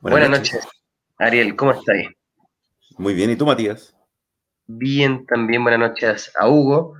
[0.00, 0.66] Buenas, noches.
[1.18, 1.96] Ariel, ¿cómo estás?
[2.98, 3.96] Muy bien, ¿y tú, Matías?
[4.68, 6.94] Bien, también buenas noches a Hugo.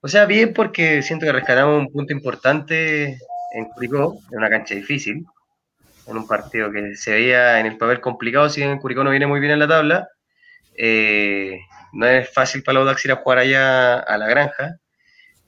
[0.00, 3.16] O sea, bien porque siento que rescatamos un punto importante
[3.52, 5.24] en Curicó, en una cancha difícil,
[6.08, 9.28] en un partido que se veía en el papel complicado, si bien Curicó no viene
[9.28, 10.08] muy bien en la tabla.
[10.76, 11.60] Eh,
[11.92, 14.78] no es fácil para los Audax ir a jugar allá a la granja.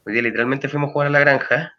[0.06, 1.77] Hoy día literalmente fuimos a jugar a la granja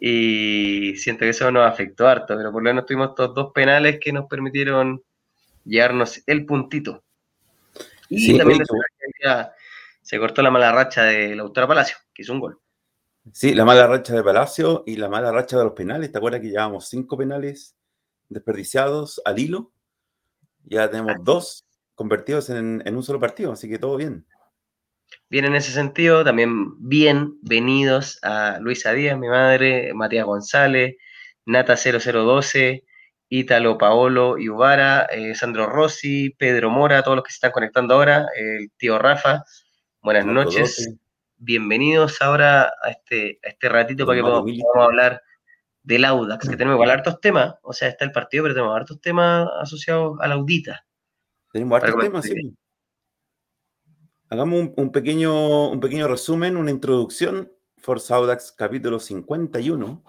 [0.00, 3.98] y siento que eso nos afectó harto, pero por lo menos tuvimos estos dos penales
[4.00, 5.02] que nos permitieron
[5.64, 7.02] llevarnos el puntito.
[8.08, 8.60] Y también
[10.00, 12.60] se cortó la mala racha de la autora Palacio, que hizo un gol.
[13.32, 16.10] Sí, la mala racha de Palacio y la mala racha de los penales.
[16.12, 17.76] ¿Te acuerdas que llevábamos cinco penales
[18.28, 19.72] desperdiciados al hilo?
[20.64, 24.24] Ya tenemos dos convertidos en, en un solo partido, así que todo bien.
[25.30, 30.96] Bien en ese sentido, también bienvenidos a Luisa Díaz, mi madre, Matías González,
[31.44, 32.82] Nata0012,
[33.28, 38.26] Ítalo Paolo Iubara, eh, Sandro Rossi, Pedro Mora, todos los que se están conectando ahora,
[38.36, 39.44] el tío Rafa,
[40.00, 40.96] buenas noches.
[41.36, 45.22] Bienvenidos ahora a este, este ratito para que podamos, hablar
[45.82, 48.98] del Audax, que tenemos igual hartos temas, o sea, está el partido, pero tenemos hartos
[49.02, 50.86] temas asociados a la audita.
[51.52, 52.56] Tenemos hartos temas, sí.
[54.30, 57.50] Hagamos un, pequeño, un pequeño resumen, una introducción.
[57.78, 60.04] Forza Audax capítulo 51.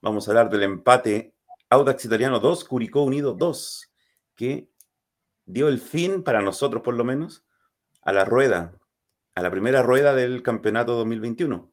[0.00, 1.34] Vamos a hablar del empate
[1.70, 3.92] Audax Italiano 2, Curicó Unido 2,
[4.36, 4.68] que
[5.46, 7.44] dio el fin, para nosotros por lo menos,
[8.02, 8.72] a la rueda,
[9.34, 11.68] a la primera rueda del campeonato 2021.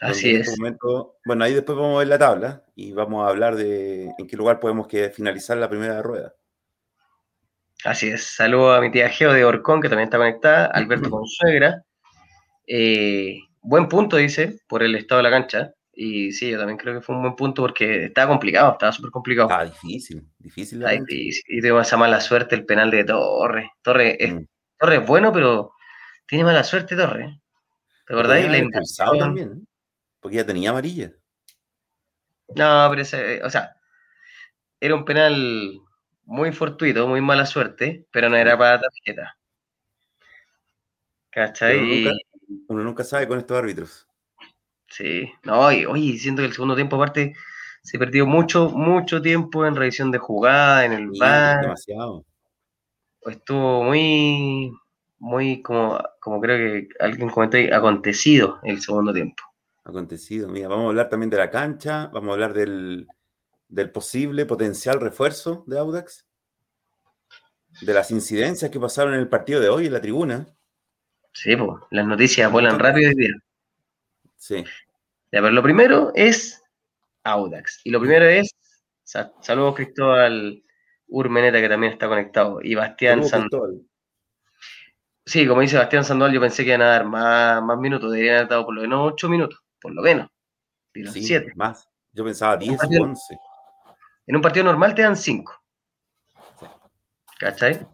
[0.00, 0.76] Así este es.
[1.24, 4.36] bueno, ahí después vamos a ver la tabla y vamos a hablar de en qué
[4.36, 6.32] lugar podemos que finalizar la primera rueda.
[7.84, 8.24] Así es.
[8.24, 10.66] Saludo a mi tía Geo de Orcón, que también está conectada.
[10.66, 11.82] Alberto Consuegra.
[12.66, 15.72] Eh, buen punto, dice, por el estado de la cancha.
[15.92, 19.10] Y sí, yo también creo que fue un buen punto porque estaba complicado, estaba súper
[19.10, 19.48] complicado.
[19.48, 20.78] Estaba difícil, difícil.
[20.78, 21.42] Está difícil.
[21.48, 23.68] Y tengo esa mala suerte el penal de Torres.
[23.82, 24.46] Torres es, mm.
[24.78, 25.72] Torre es bueno, pero
[26.26, 27.36] tiene mala suerte Torres.
[28.08, 28.36] ¿De verdad?
[28.36, 29.66] Y la también,
[30.20, 31.12] porque ya tenía amarilla.
[32.54, 33.76] No, pero ese, o sea,
[34.80, 35.80] era un penal
[36.32, 39.36] muy fortuito, muy mala suerte, pero no era para tarjeta.
[41.30, 42.06] ¿Cachai?
[42.68, 44.08] Uno nunca, sabe con estos árbitros.
[44.88, 47.34] Sí, no, oye, siento que el segundo tiempo aparte
[47.82, 51.60] se perdió mucho, mucho tiempo en revisión de jugada, en el bar.
[51.60, 52.24] Demasiado.
[53.26, 54.72] Estuvo muy,
[55.18, 59.42] muy como, como creo que alguien comentó ahí, acontecido el segundo tiempo.
[59.84, 63.06] Acontecido, mira, vamos a hablar también de la cancha, vamos a hablar del,
[63.72, 66.26] del posible potencial refuerzo de Audax,
[67.80, 70.46] de las incidencias que pasaron en el partido de hoy en la tribuna.
[71.32, 73.42] Sí, pues, las noticias vuelan rápido y bien.
[74.36, 74.62] Sí.
[75.32, 76.62] A ver, lo primero es
[77.24, 77.80] Audax.
[77.84, 78.54] Y lo primero es,
[79.04, 80.62] saludos Cristóbal
[81.08, 83.80] Urmeneta, que también está conectado, y Bastián Sandoval.
[85.24, 88.36] Sí, como dice Bastián Sandoval, yo pensé que iban a dar más, más minutos, deberían
[88.36, 90.28] haber dado por lo menos 8 minutos, por lo menos.
[91.14, 91.88] Sí, más.
[92.12, 93.38] Yo pensaba 10 o 11.
[94.26, 95.52] En un partido normal te dan 5.
[97.38, 97.86] ¿Cachai?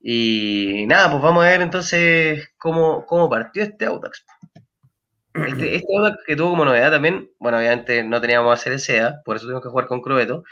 [0.00, 4.24] Y nada, pues vamos a ver entonces cómo, partió este Audax.
[5.34, 9.22] Este, este, Audax que tuvo como novedad también, bueno, obviamente no teníamos a hacer SEA,
[9.24, 10.44] por eso tuvimos que jugar con Crobeto.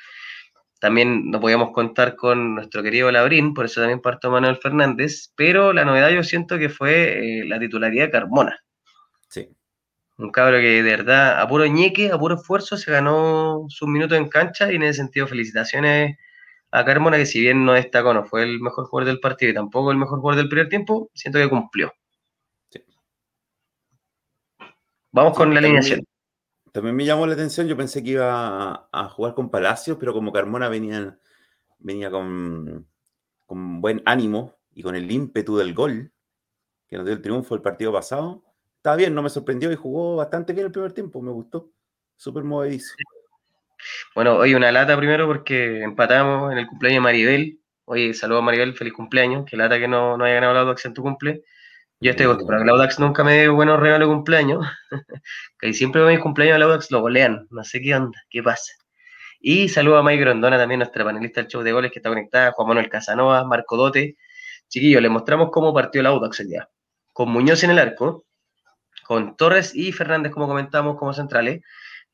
[0.79, 5.75] También no podíamos contar con nuestro querido Labrín, por eso también partió Manuel Fernández, pero
[5.75, 8.59] la novedad yo siento que fue eh, la titularidad de Carmona.
[9.29, 9.49] Sí.
[10.21, 14.19] Un cabro que de verdad, a puro ñeque, a puro esfuerzo, se ganó sus minutos
[14.19, 16.19] en cancha y en ese sentido felicitaciones
[16.71, 19.55] a Carmona, que si bien no destacó, no fue el mejor jugador del partido y
[19.55, 21.91] tampoco el mejor jugador del primer tiempo, siento que cumplió.
[25.11, 26.05] Vamos con la alineación.
[26.71, 30.33] También me llamó la atención, yo pensé que iba a, jugar con Palacios, pero como
[30.33, 31.19] Carmona venía,
[31.79, 32.87] venía con,
[33.47, 36.13] con buen ánimo y con el ímpetu del gol,
[36.89, 38.45] que nos dio el triunfo el partido pasado,
[38.81, 41.71] estaba bien, no me sorprendió y jugó bastante bien el primer tiempo, me gustó.
[42.17, 42.95] Súper movedizo.
[44.15, 47.61] Bueno, hoy una lata primero porque empatamos en el cumpleaños de Maribel.
[47.85, 49.45] Oye, saludos a Maribel, feliz cumpleaños.
[49.45, 51.45] Que lata que no, no haya ganado la Audax en tu cumple.
[52.01, 54.67] Yo estoy acostumbrado la Audax nunca me dio buenos regalos de cumpleaños.
[55.61, 57.49] que siempre mis cumpleaños la Audax lo golean.
[57.51, 58.73] No sé qué onda, qué pasa.
[59.41, 62.53] Y saludo a Mike Grondona, también nuestra panelista del show de goles que está conectada,
[62.53, 64.17] Juan Manuel Casanova, Marco Dote.
[64.69, 66.69] Chiquillos, les mostramos cómo partió la Audax el día.
[67.13, 68.25] Con Muñoz en el arco,
[69.11, 71.63] con Torres y Fernández, como comentamos, como centrales.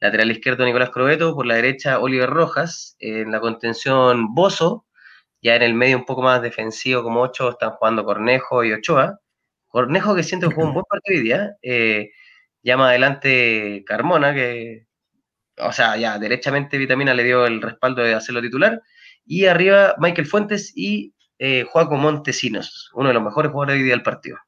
[0.01, 4.87] Lateral izquierdo Nicolás Crobeto, por la derecha Oliver Rojas, en la contención Bozo,
[5.43, 9.21] ya en el medio un poco más defensivo como ocho están jugando Cornejo y Ochoa.
[9.69, 11.57] Cornejo que siento que jugó un buen partido hoy día.
[11.61, 12.13] Eh,
[12.63, 14.87] ya más adelante Carmona, que
[15.59, 18.81] o sea, ya derechamente Vitamina le dio el respaldo de hacerlo titular.
[19.27, 23.93] Y arriba Michael Fuentes y eh, Joaco Montesinos, uno de los mejores jugadores hoy día
[23.93, 24.39] del partido.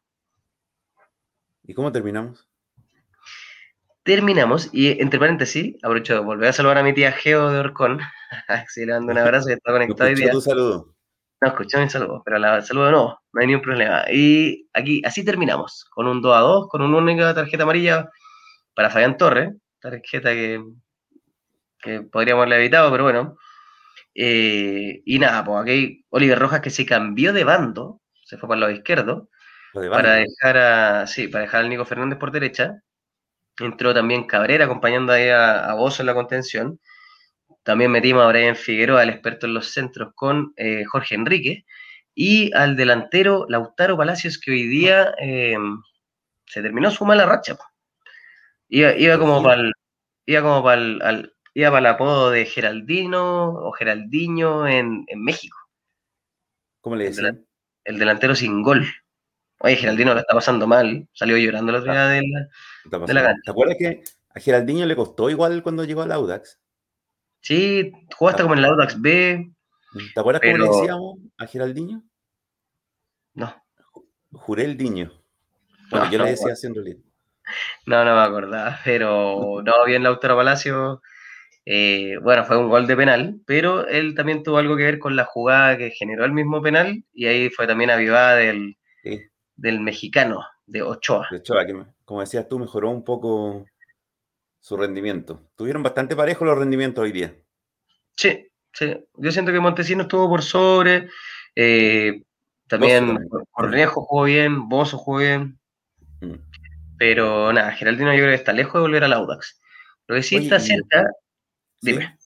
[1.69, 2.49] ¿Y cómo terminamos?
[4.03, 8.00] Terminamos, y entre paréntesis, aprovecho de volver a saludar a mi tía Geo de Orcón.
[8.69, 10.31] si le mando un abrazo y está conectado hoy día.
[10.31, 10.94] tu saludo.
[11.43, 14.05] No, escuchó mi saludo, pero la saludo no, no hay ningún problema.
[14.11, 18.09] Y aquí, así terminamos, con un 2 a 2, con una única tarjeta amarilla
[18.75, 20.64] para Fabián Torres, tarjeta que,
[21.82, 23.37] que podríamos haberle evitado, pero bueno.
[24.14, 28.56] Eh, y nada, pues aquí Oliver Rojas que se cambió de bando, se fue para
[28.56, 29.29] el lado izquierdo,
[29.91, 32.83] para dejar a, sí, para dejar al Nico Fernández por derecha.
[33.59, 36.79] Entró también Cabrera acompañando ahí a, a Bozo en la contención.
[37.69, 41.67] También metimos a Brian Figueroa, el experto en los centros, con eh, Jorge Enrique.
[42.15, 45.81] Y al delantero Lautaro Palacios, que hoy día em,
[46.47, 47.59] se terminó su mala racha.
[48.69, 49.73] Iba, como para el,
[50.27, 55.59] iba como para el, iba para el apodo de Geraldino o Geraldiño en, México.
[56.81, 57.47] ¿Cómo le decían?
[57.85, 58.87] El, delantero sin gol.
[59.61, 61.09] Oye, Geraldino lo está pasando mal.
[61.13, 63.41] Salió llorando la otra de la, cancha.
[63.45, 64.03] ¿Te acuerdas que
[64.35, 66.61] a Geraldinho le costó igual cuando llegó al Audax?
[67.41, 69.51] Sí, jugaste como en el Audax B.
[70.15, 72.03] ¿Te acuerdas cómo le decíamos a Geraldinho?
[73.35, 73.55] No.
[74.33, 75.13] Jureldiño.
[75.91, 77.09] Bueno, yo le decía haciendo lindo.
[77.87, 81.01] No, no me acordaba, pero no, bien Lautaro Palacio.
[81.65, 85.17] Eh, bueno, fue un gol de penal, pero él también tuvo algo que ver con
[85.17, 88.77] la jugada que generó el mismo penal y ahí fue también avivada del,
[89.59, 91.27] del mexicano, de Ochoa.
[91.31, 93.67] De Ochoa, que como decías tú, mejoró un poco
[94.61, 95.51] su rendimiento.
[95.57, 97.35] Tuvieron bastante parejo los rendimientos hoy día.
[98.17, 98.97] Sí, sí.
[99.17, 101.09] Yo siento que Montesino estuvo por sobre.
[101.55, 102.23] Eh,
[102.69, 105.59] también Cornejo jugó bien, Bozo jugó bien.
[106.21, 106.35] Mm.
[106.97, 109.61] Pero nada, Geraldino yo creo que está lejos de volver al Audax.
[110.07, 111.11] Lo que sí está cerca,
[111.81, 112.17] dime.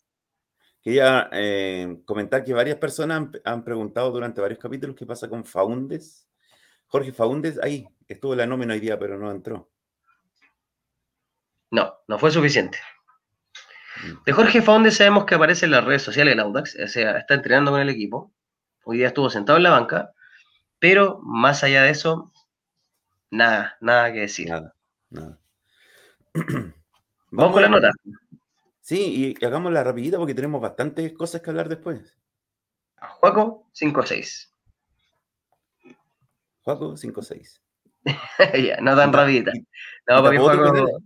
[0.82, 6.28] Quería eh, comentar que varias personas han, preguntado durante varios capítulos qué pasa con Faundes.
[6.92, 9.70] Jorge Faundes, ahí estuvo la nómina hoy día, pero no entró.
[11.70, 12.78] No, no fue suficiente.
[14.04, 14.24] Mm.
[14.26, 17.34] De Jorge Faundes sabemos que aparece en las redes sociales del Audax, o sea, está
[17.34, 18.30] entrenando con el equipo.
[18.84, 20.12] Hoy día estuvo sentado en la banca,
[20.78, 22.30] pero más allá de eso,
[23.32, 24.50] Nada, nada que decir.
[24.50, 24.74] Nada,
[25.08, 25.38] nada.
[27.30, 27.90] Vamos, con la nota.
[28.82, 32.14] Sí, y hagámosla rapidita porque tenemos bastantes cosas que hablar después.
[32.98, 34.51] A Juaco, 5-6.
[36.62, 37.60] Juaco, 5-6.
[38.66, 39.52] ya, no tan rapidita.
[40.08, 41.02] No, para mí Juaco...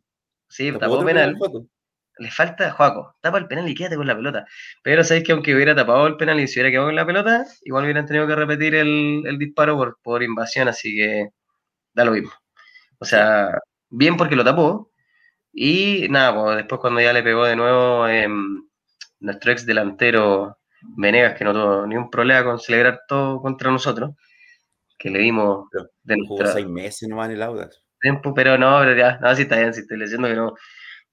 [0.48, 1.36] Sí, tapó penal.
[2.18, 4.46] Le falta Juaco, tapa el penal y quédate con la pelota.
[4.82, 7.44] Pero sabéis que aunque hubiera tapado el penal y se hubiera quedado con la pelota,
[7.62, 11.30] igual hubieran tenido que repetir el, el disparo por, por invasión, así que
[11.92, 12.32] da lo mismo.
[12.98, 13.58] O sea,
[13.90, 14.90] bien porque lo tapó.
[15.52, 18.28] Y nada, pues después cuando ya le pegó de nuevo eh,
[19.20, 20.58] nuestro ex delantero
[20.96, 24.12] Venegas, que no tuvo ni un problema con celebrar todo contra nosotros,
[24.98, 25.68] que le dimos
[26.02, 27.82] de Jugó seis meses nomás en el Audax.
[28.34, 30.54] pero no, pero ya, no, sí está bien, sí estoy leyendo que no.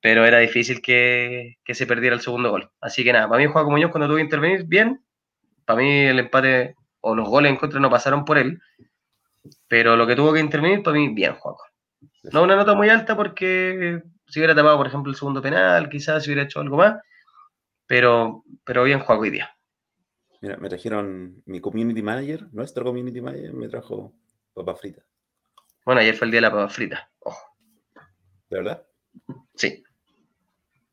[0.02, 2.70] Pero era difícil que, que se perdiera el segundo gol.
[2.82, 5.04] Así que nada, para mí Juan Muñoz cuando tuvo que intervenir, bien.
[5.66, 8.60] Para mí el empate o los goles en contra no pasaron por él.
[9.68, 11.64] Pero lo que tuvo que intervenir, para mí, bien, Juaco.
[12.32, 16.24] No una nota muy alta porque si hubiera tapado, por ejemplo, el segundo penal, quizás
[16.24, 16.96] si hubiera hecho algo más,
[17.88, 19.56] pero, pero bien, Juaco hoy día.
[20.44, 24.14] Mira, me trajeron mi community manager, nuestro community manager, me trajo
[24.54, 25.06] papas fritas.
[25.86, 27.56] Bueno, ayer fue el día de la papa frita, ojo.
[28.50, 28.86] ¿De verdad?
[29.56, 29.82] Sí.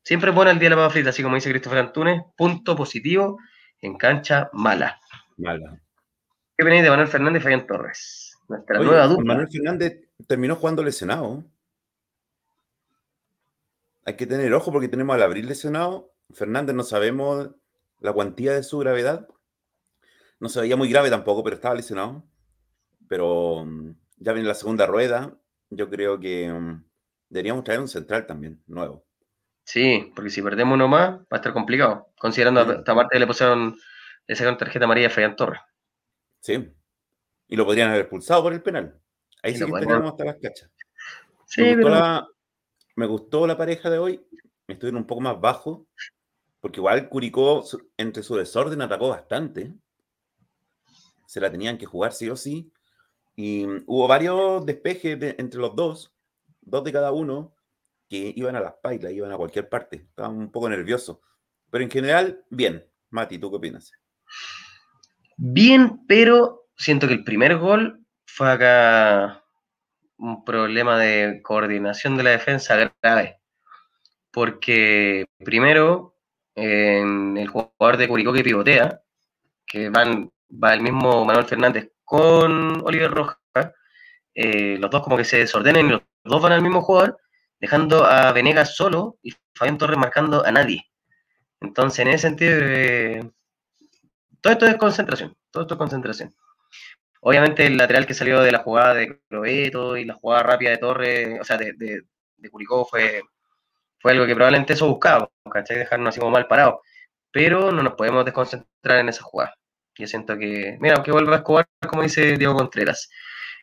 [0.03, 3.39] Siempre pone el día de la papa frita, así como dice Christopher Antunes, punto positivo
[3.81, 5.01] en cancha mala.
[5.35, 5.81] Mala.
[6.57, 8.37] ¿Qué venís de Manuel Fernández y Fabián Torres?
[8.47, 9.25] Nuestra nueva dupla.
[9.25, 11.43] Manuel Fernández terminó jugando lesionado.
[14.05, 16.13] Hay que tener ojo porque tenemos al abril lesionado.
[16.33, 17.49] Fernández no sabemos
[17.99, 19.27] la cuantía de su gravedad.
[20.41, 22.23] No se veía muy grave tampoco, pero estaba lesionado.
[23.07, 25.37] Pero mm, ya viene la segunda rueda.
[25.69, 26.83] Yo creo que mm,
[27.29, 29.05] deberíamos traer un central también, nuevo.
[29.63, 32.11] Sí, porque si perdemos uno más, va a estar complicado.
[32.17, 33.77] Considerando esta parte que le pusieron,
[34.25, 35.61] le sacaron tarjeta amarilla a Fabián Torres.
[36.39, 36.73] Sí.
[37.47, 38.99] Y lo podrían haber expulsado por el penal.
[39.43, 40.71] Ahí sí, que teníamos hasta las cachas.
[41.45, 41.99] Sí, me, gustó pero...
[41.99, 42.27] la,
[42.95, 44.25] me gustó la pareja de hoy.
[44.67, 45.85] Estuvieron un poco más bajo.
[46.59, 47.63] Porque igual Curicó,
[47.95, 49.71] entre su desorden, atacó bastante.
[51.31, 52.73] Se la tenían que jugar sí o sí.
[53.37, 56.13] Y hubo varios despejes entre los dos,
[56.59, 57.55] dos de cada uno,
[58.09, 60.07] que iban a las pailas, iban a cualquier parte.
[60.09, 61.19] Estaban un poco nerviosos.
[61.69, 62.85] Pero en general, bien.
[63.11, 63.93] Mati, ¿tú qué opinas?
[65.37, 69.45] Bien, pero siento que el primer gol fue acá
[70.17, 73.39] un problema de coordinación de la defensa grave.
[74.31, 76.17] porque primero,
[76.55, 79.01] el jugador de Curicó que pivotea,
[79.65, 83.37] que van, va el mismo Manuel Fernández con Oliver Rojas,
[84.33, 87.19] eh, los dos como que se desordenen y los dos van al mismo jugador,
[87.59, 90.85] dejando a Venegas solo y Fabián Torres marcando a nadie.
[91.61, 93.31] Entonces, en ese sentido, eh,
[94.41, 96.33] todo esto es concentración, todo esto es concentración.
[97.21, 100.77] Obviamente el lateral que salió de la jugada de Crobeto y la jugada rápida de
[100.77, 103.21] Torres, o sea, de, de, Curicó fue,
[103.99, 105.77] fue algo que probablemente eso buscaba, ¿cachai?
[105.77, 106.81] Dejarnos así como mal parados.
[107.31, 109.53] Pero no nos podemos desconcentrar en esa jugada.
[109.97, 113.09] Yo siento que, mira, aunque vuelva a Escobar, como dice Diego Contreras,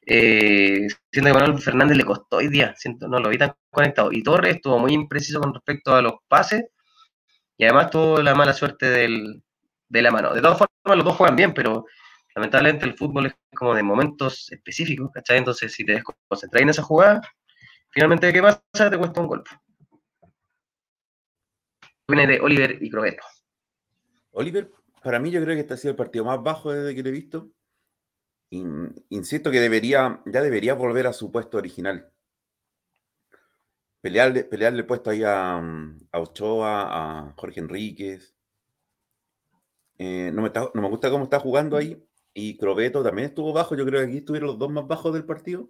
[0.06, 4.10] eh, siento que Manuel Fernández le costó hoy día, siento, no lo vi tan conectado.
[4.12, 6.64] Y Torres estuvo muy impreciso con respecto a los pases
[7.58, 9.42] y además tuvo la mala suerte del,
[9.88, 10.34] de la mano.
[10.34, 11.84] De todas formas, los dos juegan bien, pero
[12.34, 15.38] lamentablemente el fútbol es como de momentos específicos, ¿cachai?
[15.38, 17.20] Entonces, si te desconcentras en esa jugada,
[17.90, 18.90] finalmente, ¿qué pasa?
[18.90, 19.50] Te cuesta un golpe.
[22.08, 23.22] Viene de Oliver y Crobeto.
[24.30, 24.70] Oliver,
[25.02, 27.08] para mí yo creo que este ha sido el partido más bajo desde que lo
[27.08, 27.50] he visto.
[28.50, 32.10] Insisto que debería, ya debería volver a su puesto original.
[34.00, 38.34] Pelearle, pelearle puesto ahí a, a Ochoa, a Jorge Enríquez.
[39.98, 42.02] Eh, no, me no, me gusta cómo está jugando ahí.
[42.32, 43.74] Y Crobeto también estuvo bajo.
[43.74, 45.68] Yo creo que aquí estuvieron los dos más bajos del partido.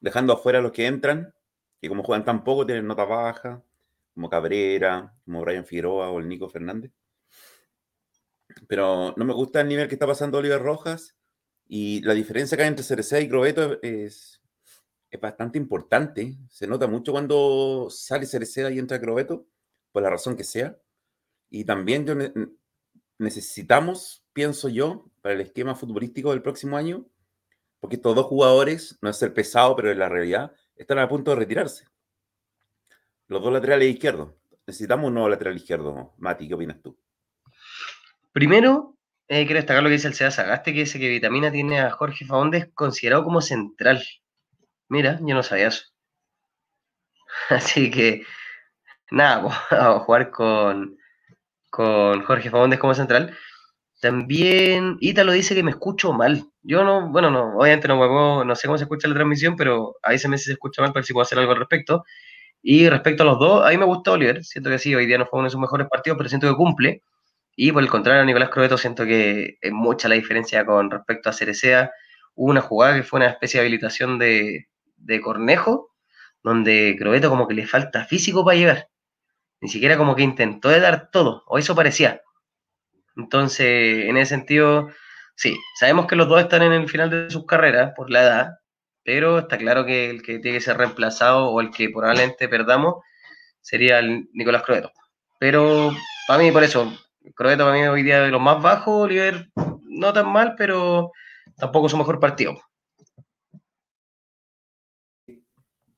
[0.00, 1.34] Dejando afuera a los que entran,
[1.80, 3.62] que como juegan tan poco, tienen nota baja,
[4.14, 6.90] como Cabrera, como Brian Figueroa o el Nico Fernández.
[8.68, 11.16] Pero no me gusta el nivel que está pasando Oliver Rojas.
[11.66, 14.42] Y la diferencia que hay entre Cerecea y Crobeto es,
[15.10, 16.36] es bastante importante.
[16.48, 19.46] Se nota mucho cuando sale Cereceda y entra Crobeto,
[19.92, 20.78] por la razón que sea.
[21.48, 22.14] Y también yo
[23.18, 27.06] necesitamos, pienso yo, para el esquema futbolístico del próximo año,
[27.80, 31.30] porque estos dos jugadores, no es ser pesado, pero en la realidad, están a punto
[31.30, 31.86] de retirarse.
[33.26, 34.34] Los dos laterales izquierdos.
[34.66, 36.14] Necesitamos un nuevo lateral izquierdo.
[36.18, 36.98] Mati, ¿qué opinas tú?
[38.32, 38.96] Primero,
[39.28, 41.90] eh, quiero destacar lo que dice el Cea Sagaste, que dice que Vitamina tiene a
[41.90, 44.02] Jorge Faondes considerado como central.
[44.88, 45.84] Mira, yo no sabía eso.
[47.50, 48.24] Así que,
[49.10, 50.96] nada, vamos a jugar con,
[51.70, 53.36] con Jorge Faondes como central.
[54.00, 56.44] También Ítalo dice que me escucho mal.
[56.62, 59.96] Yo no, bueno, no, obviamente no puedo, no sé cómo se escucha la transmisión, pero
[60.02, 62.04] a veces me se escucha mal, pero si puedo hacer algo al respecto.
[62.62, 64.44] Y respecto a los dos, a mí me gusta Oliver.
[64.44, 66.56] Siento que sí, hoy día no fue uno de sus mejores partidos, pero siento que
[66.56, 67.02] cumple.
[67.56, 71.32] Y por el contrario, Nicolás Crobeto, siento que es mucha la diferencia con respecto a
[71.32, 71.92] Cerecea.
[72.34, 75.94] Hubo una jugada que fue una especie de habilitación de, de Cornejo,
[76.42, 78.88] donde Crobeto como que le falta físico para llegar.
[79.60, 82.22] Ni siquiera como que intentó de dar todo, o eso parecía.
[83.16, 84.88] Entonces, en ese sentido,
[85.34, 88.48] sí, sabemos que los dos están en el final de sus carreras por la edad,
[89.04, 93.02] pero está claro que el que tiene que ser reemplazado o el que probablemente perdamos
[93.60, 94.92] sería el Nicolás Crobeto.
[95.38, 95.92] Pero
[96.26, 96.92] para mí, por eso,
[97.36, 99.50] Para mí hoy día de los más bajos, Oliver
[99.84, 101.12] no tan mal, pero
[101.56, 102.58] tampoco su mejor partido.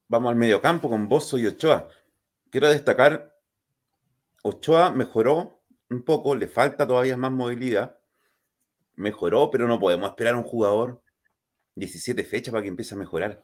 [0.08, 1.88] Vamos al medio campo con Bozo y Ochoa.
[2.50, 3.34] Quiero destacar,
[4.42, 7.98] Ochoa mejoró un poco, le falta todavía más movilidad.
[8.94, 11.02] Mejoró, pero no podemos esperar a un jugador
[11.76, 13.42] 17 fechas para que empiece a mejorar.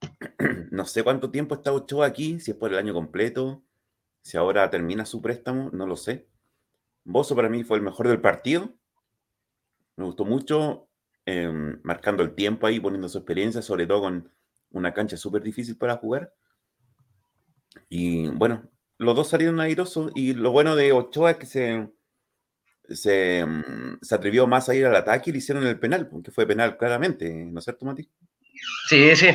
[0.70, 3.64] No sé cuánto tiempo está Ochoa aquí, si es por el año completo,
[4.22, 6.28] si ahora termina su préstamo, no lo sé.
[7.04, 8.74] Bozo para mí fue el mejor del partido.
[9.96, 10.88] Me gustó mucho,
[11.26, 14.32] em, marcando el tiempo ahí, poniendo su experiencia, sobre todo con
[14.70, 16.32] una cancha súper difícil para jugar.
[17.88, 21.88] Y bueno, los dos salieron airosos y lo bueno de Ochoa es que se,
[22.88, 26.30] se, mm, se, atrevió más a ir al ataque y le hicieron el penal, porque
[26.30, 28.08] fue penal claramente, ¿no es cierto, Mati?
[28.88, 29.28] Sí, sí.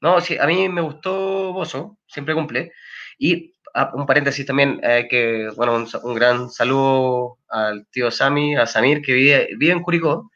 [0.00, 2.72] No, sí, a mí me gustó Bozo, siempre cumple.
[3.18, 8.66] Y ah, un paréntesis también, eh, que, bueno, un, gran saludo al tío Sami, a
[8.66, 10.30] Samir, que vive, vive en Curicó.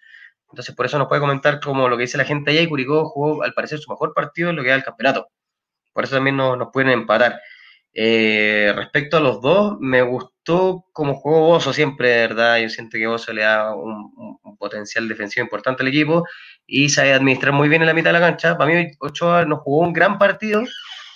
[0.51, 2.63] Entonces, por eso nos puede comentar como lo que dice la gente allá.
[2.63, 5.29] Y Curicó jugó, al parecer, su mejor partido en lo que da el campeonato.
[5.93, 7.41] Por eso también nos, nos pueden empatar.
[7.99, 12.59] Eh, respecto a los dos, me gustó como jugó Bozo siempre, de verdad.
[12.59, 16.25] Yo siento que Bozo le da un, potencial defensivo importante al equipo
[16.67, 18.57] y sabe administrar muy bien en la mitad de la cancha.
[18.59, 20.63] Para mí, Ochoa no jugó un gran partido,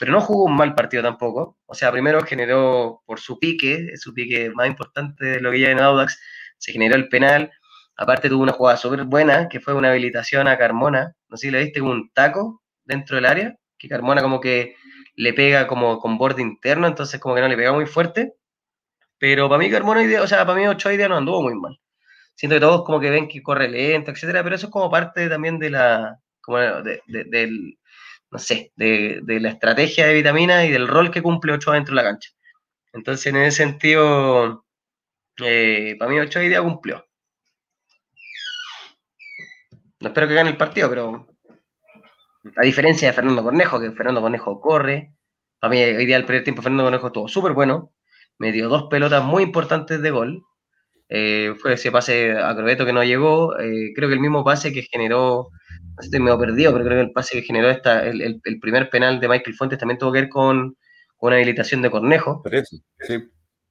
[0.00, 1.58] pero no jugó un mal partido tampoco.
[1.66, 5.70] O sea, primero generó por su pique, su pique más importante de lo que ya
[5.70, 6.18] en Audax,
[6.56, 7.52] se generó el penal.
[7.96, 11.14] Aparte tuvo una jugada súper buena, que fue una habilitación a Carmona.
[11.28, 14.74] No sé si le viste un taco dentro del área, que Carmona como que
[15.16, 18.32] le pega como con borde interno, entonces como que no le pega muy fuerte.
[19.18, 21.78] Pero para mí Carmona, o sea, para mí Ochoa idea no anduvo muy mal.
[22.34, 25.28] Siento que todos como que ven que corre lento, etcétera, pero eso es como parte
[25.28, 27.02] también de la, como de,
[28.30, 32.02] no sé, de, la estrategia de vitamina y del rol que cumple Ochoa dentro de
[32.02, 32.30] la cancha.
[32.92, 34.64] Entonces, en ese sentido,
[35.44, 37.04] eh, para mí Ochoa día cumplió.
[40.00, 41.26] No espero que gane el partido, pero
[42.56, 45.12] a diferencia de Fernando Cornejo, que Fernando Cornejo corre,
[45.58, 47.92] para mí hoy día el primer tiempo Fernando Cornejo estuvo súper bueno,
[48.38, 50.42] me dio dos pelotas muy importantes de gol,
[51.10, 54.72] eh, fue ese pase a Crobeto que no llegó, eh, creo que el mismo pase
[54.72, 55.50] que generó
[56.00, 59.28] estoy medio perdido, pero creo que el pase que generó esta, el, primer penal de
[59.28, 60.76] Michael Fuentes también tuvo que ver con,
[61.18, 62.42] una habilitación de Cornejo.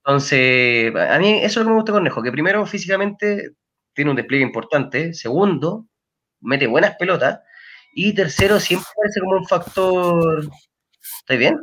[0.06, 3.52] Entonces, a mí eso es lo que me gusta de Cornejo, que primero físicamente
[3.94, 5.88] tiene un despliegue importante, segundo,
[6.42, 7.40] mete buenas pelotas,
[7.94, 10.50] y tercero, siempre parece como un factor...
[11.22, 11.60] ¿Estáis bien?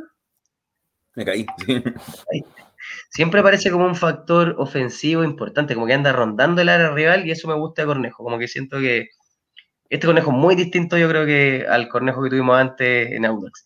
[1.15, 1.45] Me caí.
[3.09, 7.31] Siempre parece como un factor ofensivo importante, como que anda rondando el área rival y
[7.31, 9.09] eso me gusta de Cornejo, como que siento que
[9.89, 13.65] este conejo muy distinto, yo creo que al conejo que tuvimos antes en Audax.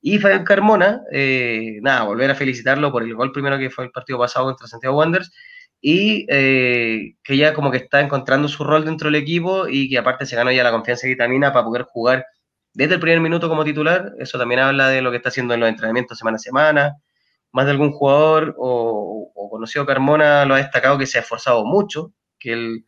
[0.00, 3.92] Y Fabián Carmona, eh, nada, volver a felicitarlo por el gol primero que fue el
[3.92, 5.32] partido pasado contra Santiago Wanderers
[5.80, 9.98] y eh, que ya como que está encontrando su rol dentro del equipo y que
[9.98, 12.26] aparte se ganó ya la confianza de Vitamina para poder jugar
[12.74, 14.12] desde el primer minuto como titular.
[14.18, 16.96] Eso también habla de lo que está haciendo en los entrenamientos semana a semana.
[17.52, 21.64] Más de algún jugador o, o conocido Carmona lo ha destacado que se ha esforzado
[21.64, 22.84] mucho, que él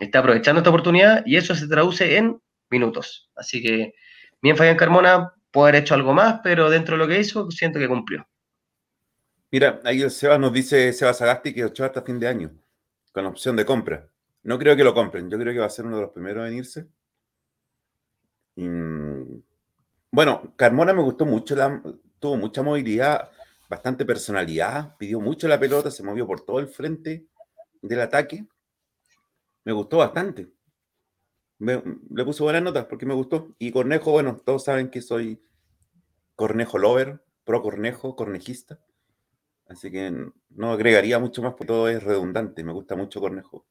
[0.00, 2.40] está aprovechando esta oportunidad y eso se traduce en
[2.70, 3.30] minutos.
[3.36, 3.94] Así que
[4.42, 7.78] bien Fabián Carmona puede haber hecho algo más, pero dentro de lo que hizo, siento
[7.78, 8.26] que cumplió.
[9.52, 12.52] Mira, ahí el nos dice, Seba Sagasti, que Ochoa hasta fin de año,
[13.12, 14.08] con opción de compra.
[14.42, 16.48] No creo que lo compren, yo creo que va a ser uno de los primeros
[16.48, 16.86] en irse.
[20.12, 21.56] bueno, Carmona me gustó mucho,
[22.18, 23.28] tuvo mucha movilidad,
[23.68, 27.26] bastante personalidad, pidió mucho la pelota, se movió por todo el frente
[27.82, 28.46] del ataque
[29.70, 30.48] me gustó bastante.
[31.60, 33.54] le puse buenas notas porque me gustó.
[33.60, 35.40] Y Cornejo, bueno, todos saben que soy
[36.34, 38.80] Cornejo lover, pro Cornejo, cornejista.
[39.68, 40.12] Así que
[40.48, 42.64] no agregaría mucho más porque todo es redundante.
[42.64, 43.64] Me gusta mucho Cornejo.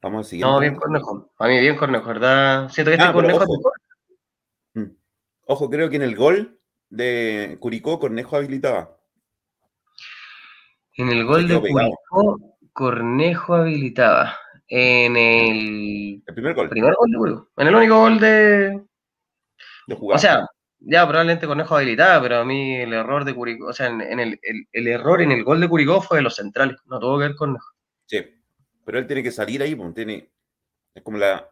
[0.00, 0.50] Vamos al siguiente.
[0.50, 1.34] No, bien Cornejo.
[1.36, 2.70] A mí bien Cornejo, ¿verdad?
[2.70, 3.44] Siento que este ah, Cornejo.
[3.44, 3.72] Ojo,
[4.72, 4.96] mm.
[5.44, 8.96] ojo, creo que en el gol de Curicó, Cornejo habilitaba.
[10.96, 14.36] En el gol de Curicó, Cornejo habilitaba
[14.68, 16.68] en el, el primer gol.
[16.70, 18.82] Primer gol En el único gol de.
[19.86, 20.16] de jugar.
[20.16, 20.46] O sea,
[20.80, 24.40] ya probablemente Cornejo habilitaba, pero a mí el error de Curicó, o sea, en, el,
[24.72, 27.36] el, error en el gol de Curicó fue de los centrales, no tuvo que ver
[27.36, 27.68] con Cornejo.
[28.06, 28.24] Sí,
[28.84, 30.30] pero él tiene que salir ahí, pues, tiene.
[30.94, 31.48] Es como la.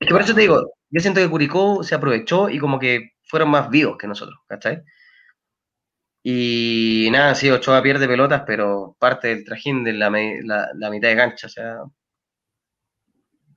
[0.00, 3.12] Es que por eso te digo, yo siento que Curicó se aprovechó y como que
[3.24, 4.82] fueron más vivos que nosotros, ¿cachai?
[6.22, 11.48] Y nada, sí, Ochoa pierde pelotas, pero parte del trajín de la, mitad de cancha.
[11.48, 11.78] O sea,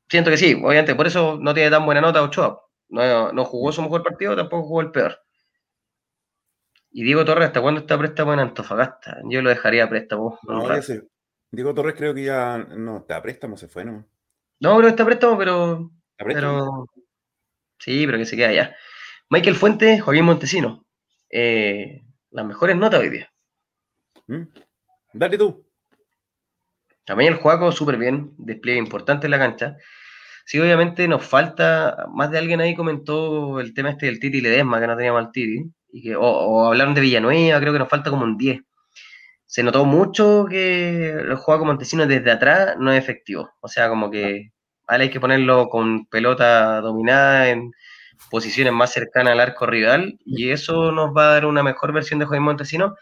[0.10, 2.62] siento que sí, obviamente, por eso no tiene tan buena nota Ochoa.
[2.90, 5.20] No, jugó su mejor partido, tampoco jugó el peor.
[6.92, 9.20] Y Diego Torres, ¿hasta cuándo está préstamo en Antofagasta?
[9.26, 10.40] Yo lo dejaría a préstamo.
[10.44, 10.68] No,
[11.52, 14.06] Diego Torres creo que ya no está a préstamo, se fue, ¿no?
[14.60, 15.92] No, pero está a préstamo, pero.
[16.18, 16.88] pero
[17.78, 18.76] sí, pero que se queda allá.
[19.30, 20.86] Michael Fuentes, Joaquín Montesino.
[21.30, 22.05] Eh,
[22.36, 23.32] las mejores notas hoy día.
[24.28, 24.44] ¿Mm?
[25.14, 25.66] Dale tú.
[27.06, 29.78] También el juego súper bien, despliegue importante en la cancha.
[30.46, 34.82] Sí, obviamente nos falta, más de alguien ahí comentó el tema este del Titi Ledesma,
[34.82, 38.10] que no teníamos al Titi, y que, o, hablaron de Villanueva, creo que nos falta
[38.10, 38.62] como un 10.
[39.46, 43.50] Se notó mucho que el juego como Montesino desde atrás no es efectivo.
[43.62, 44.52] O sea, como que
[44.88, 47.72] hay que ponerlo con pelota dominada en,
[48.30, 52.20] posiciones más cercanas al arco rival y eso nos va a dar una mejor versión
[52.20, 52.96] de Joaquín Montesino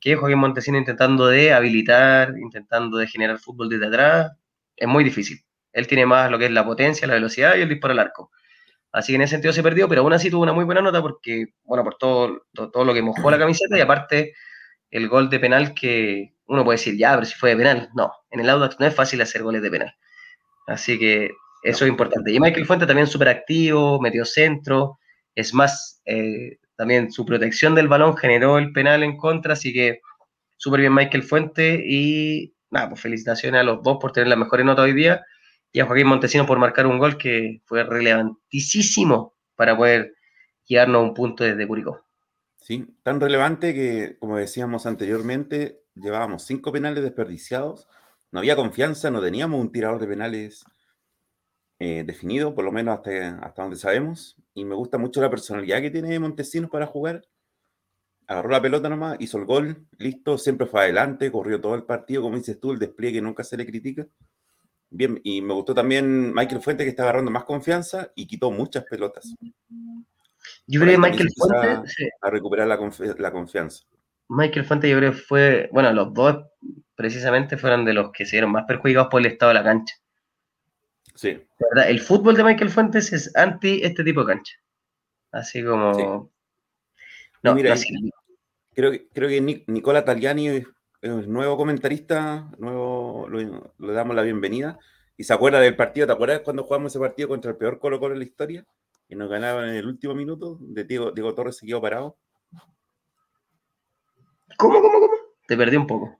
[0.00, 4.32] que Joaquín Montesino intentando de habilitar, intentando de generar fútbol desde atrás,
[4.76, 5.38] es muy difícil.
[5.72, 8.30] Él tiene más lo que es la potencia, la velocidad y el disparo al arco.
[8.92, 11.00] Así que en ese sentido se perdió, pero aún así tuvo una muy buena nota
[11.00, 14.34] porque, bueno, por todo, todo, lo que mojó la camiseta y aparte
[14.90, 17.90] el gol de penal que uno puede decir, ya, pero si fue de penal.
[17.94, 19.94] No, en el Audax no es fácil hacer goles de penal.
[20.66, 21.30] Así que
[21.62, 22.32] eso es importante.
[22.32, 24.98] Y Michael Fuente también súper activo, metió centro.
[25.34, 30.00] Es más, eh, también su protección del balón generó el penal en contra, así que
[30.56, 31.82] súper bien Michael Fuente.
[31.86, 35.24] Y nada, pues felicitaciones a los dos por tener la mejor nota hoy día.
[35.72, 40.14] Y a Joaquín Montesino por marcar un gol que fue relevantísimo para poder
[40.66, 42.04] guiarnos un punto desde Curicó.
[42.56, 47.88] Sí, tan relevante que, como decíamos anteriormente, llevábamos cinco penales desperdiciados.
[48.32, 50.64] No había confianza, no teníamos un tirador de penales
[51.82, 54.36] eh, definido, por lo menos hasta, hasta donde sabemos.
[54.52, 57.22] Y me gusta mucho la personalidad que tiene Montesinos para jugar.
[58.26, 62.22] Agarró la pelota nomás, hizo el gol, listo, siempre fue adelante, corrió todo el partido,
[62.22, 64.06] como dices tú, el despliegue nunca se le critica.
[64.90, 68.84] Bien, y me gustó también Michael Fuente que está agarrando más confianza y quitó muchas
[68.84, 69.34] pelotas.
[70.66, 71.82] Yo creo que Michael Fuente.
[72.20, 72.78] A, recuperar la,
[73.18, 73.84] la, confianza.
[74.28, 75.70] Michael Fuente, yo creo que fue.
[75.72, 76.44] Bueno, los dos
[76.94, 79.94] precisamente fueron de los que se vieron más perjudicados por el estado de la cancha.
[81.20, 81.38] Sí.
[81.58, 81.90] ¿verdad?
[81.90, 84.54] El fútbol de Michael Fuentes es anti este tipo de cancha.
[85.30, 86.32] Así como.
[87.42, 87.74] No, mira,
[88.74, 90.66] creo, que, creo que Nicola Tagliani es,
[91.02, 94.78] nuevo comentarista, nuevo, le damos la bienvenida.
[95.18, 98.00] Y se acuerda del partido, ¿te acuerdas cuando jugamos ese partido contra el peor Colo
[98.00, 98.66] Colo en la historia?
[99.06, 102.16] Y nos ganaban en el último minuto, de Diego, Diego Torres se quedó parado.
[104.56, 105.12] ¿Cómo, cómo, cómo?
[105.46, 106.18] Te perdí un poco.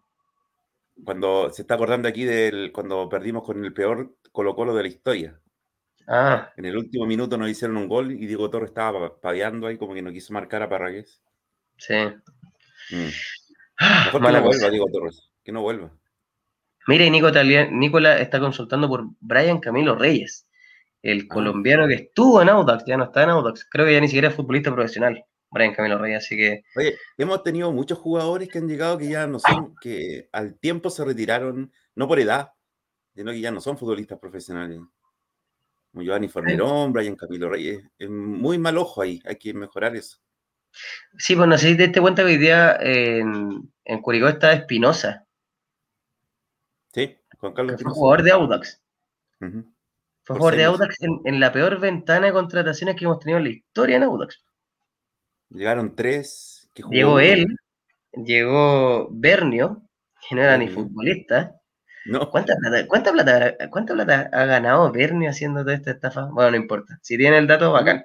[1.03, 4.89] Cuando se está acordando aquí del cuando perdimos con el peor Colo Colo de la
[4.89, 5.41] historia.
[6.07, 6.53] Ah.
[6.57, 9.95] En el último minuto nos hicieron un gol y Diego Torres estaba padeando ahí como
[9.95, 11.23] que no quiso marcar a Parragués.
[11.79, 11.95] Sí.
[12.91, 13.09] Mm.
[13.79, 15.31] Ah, Mejor que no vuelva, Diego Torres.
[15.45, 15.91] Que no vuelva.
[16.87, 17.31] Mira, y Nico
[17.71, 20.49] Nicola está consultando por Brian Camilo Reyes,
[21.03, 21.35] el ah.
[21.35, 23.67] colombiano que estuvo en Audax, ya no está en Audax.
[23.71, 26.65] Creo que ya ni siquiera es futbolista profesional, Brian Camilo Reyes, así que.
[26.77, 30.91] Oye, hemos tenido muchos jugadores que han llegado que ya no son, que al tiempo
[30.91, 32.53] se retiraron, no por edad,
[33.15, 34.81] sino que ya no son futbolistas profesionales.
[35.91, 37.83] Como Giovanni Fornerón, Brian Camilo Reyes.
[37.99, 40.19] Es muy mal ojo ahí, hay que mejorar eso.
[41.19, 44.53] Sí, pues no sé si te diste cuenta que hoy día en, en Curicó está
[44.53, 45.27] Espinosa.
[46.93, 47.95] Sí, Juan Carlos Espinosa.
[47.95, 48.83] Fue jugador de Audax.
[50.23, 53.51] Fue jugador de Audax en, la peor ventana de contrataciones que hemos tenido en la
[53.51, 54.45] historia en Audax.
[55.51, 56.69] Llegaron tres.
[56.73, 57.57] Que llegó él,
[58.13, 59.83] llegó Bernio,
[60.29, 61.60] que no era ni futbolista,
[62.31, 62.87] ¿Cuánta plata,
[63.69, 66.29] cuánta plata, ha ganado Bernie haciendo toda esta estafa?
[66.33, 66.99] Bueno, no importa.
[67.03, 68.05] Si tiene el dato, bacán.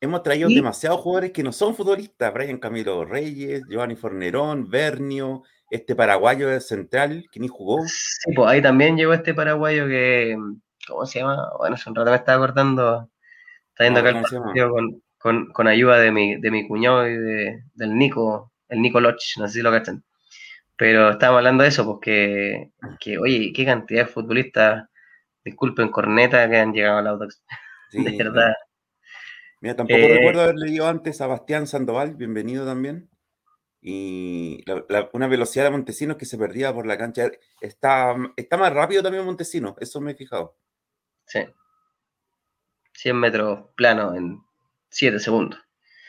[0.00, 2.32] Hemos traído demasiados jugadores que no son futbolistas.
[2.32, 7.82] Brian Camilo Reyes, Giovanni Fornerón, Bernio, este paraguayo de central que ni jugó.
[7.86, 10.36] Sí, pues ahí también llegó este paraguayo que,
[10.88, 11.50] ¿cómo se llama?
[11.58, 13.10] Bueno, hace un rato me estaba cortando.
[13.68, 17.94] Está viendo acá el con, con, ayuda de mi, de mi cuñado y de, del
[17.94, 20.02] Nico, el Nico Loch, no sé si lo cachan.
[20.80, 24.88] Pero estábamos hablando de eso, porque, pues que, oye, qué cantidad de futbolistas,
[25.44, 27.44] disculpen, corneta, que han llegado al Audax.
[27.92, 28.54] de verdad.
[29.60, 33.10] Mira, tampoco eh, recuerdo haber leído antes a Bastián Sandoval, bienvenido también.
[33.82, 34.64] Y
[35.12, 37.30] una velocidad de Montesinos que se perdía por la cancha.
[37.60, 40.56] Está, está más rápido también Montesinos, eso me he fijado.
[41.26, 41.40] Sí.
[42.94, 44.40] 100 metros plano en
[44.88, 45.60] 7 segundos.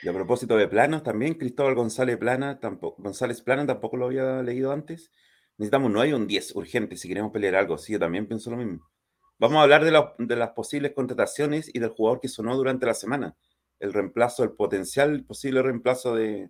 [0.03, 4.41] Y a propósito de planos, también Cristóbal González Plana, tampoco, González Plana tampoco lo había
[4.41, 5.11] leído antes.
[5.57, 7.77] Necesitamos no hay un 10 urgente si queremos pelear algo.
[7.77, 8.89] Sí, yo también pienso lo mismo.
[9.37, 13.35] Vamos a hablar de, las posibles contrataciones y del jugador que sonó durante la semana.
[13.79, 16.49] El reemplazo, el potencial posible reemplazo de,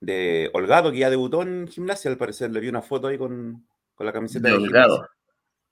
[0.00, 2.50] de Holgado, que ya debutó en gimnasia, al parecer.
[2.50, 3.66] Le vi una foto ahí con,
[3.98, 5.08] la camiseta de, Holgado.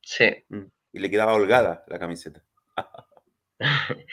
[0.00, 0.26] Sí.
[0.48, 2.42] Mm, y le quedaba holgada la camiseta.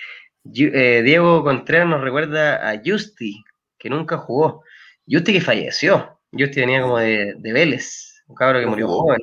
[0.46, 3.44] Eh, Diego Contreras nos recuerda a Justi,
[3.78, 4.64] que nunca jugó.
[5.08, 6.20] Justi que falleció.
[6.32, 9.20] Justi venía como de, Vélez, un cabro que murió joven.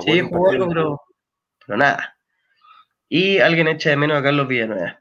[0.00, 2.16] Sí, jugó algo, pero, nada.
[3.08, 5.00] Y alguien echa de menos a Carlos Villanueva,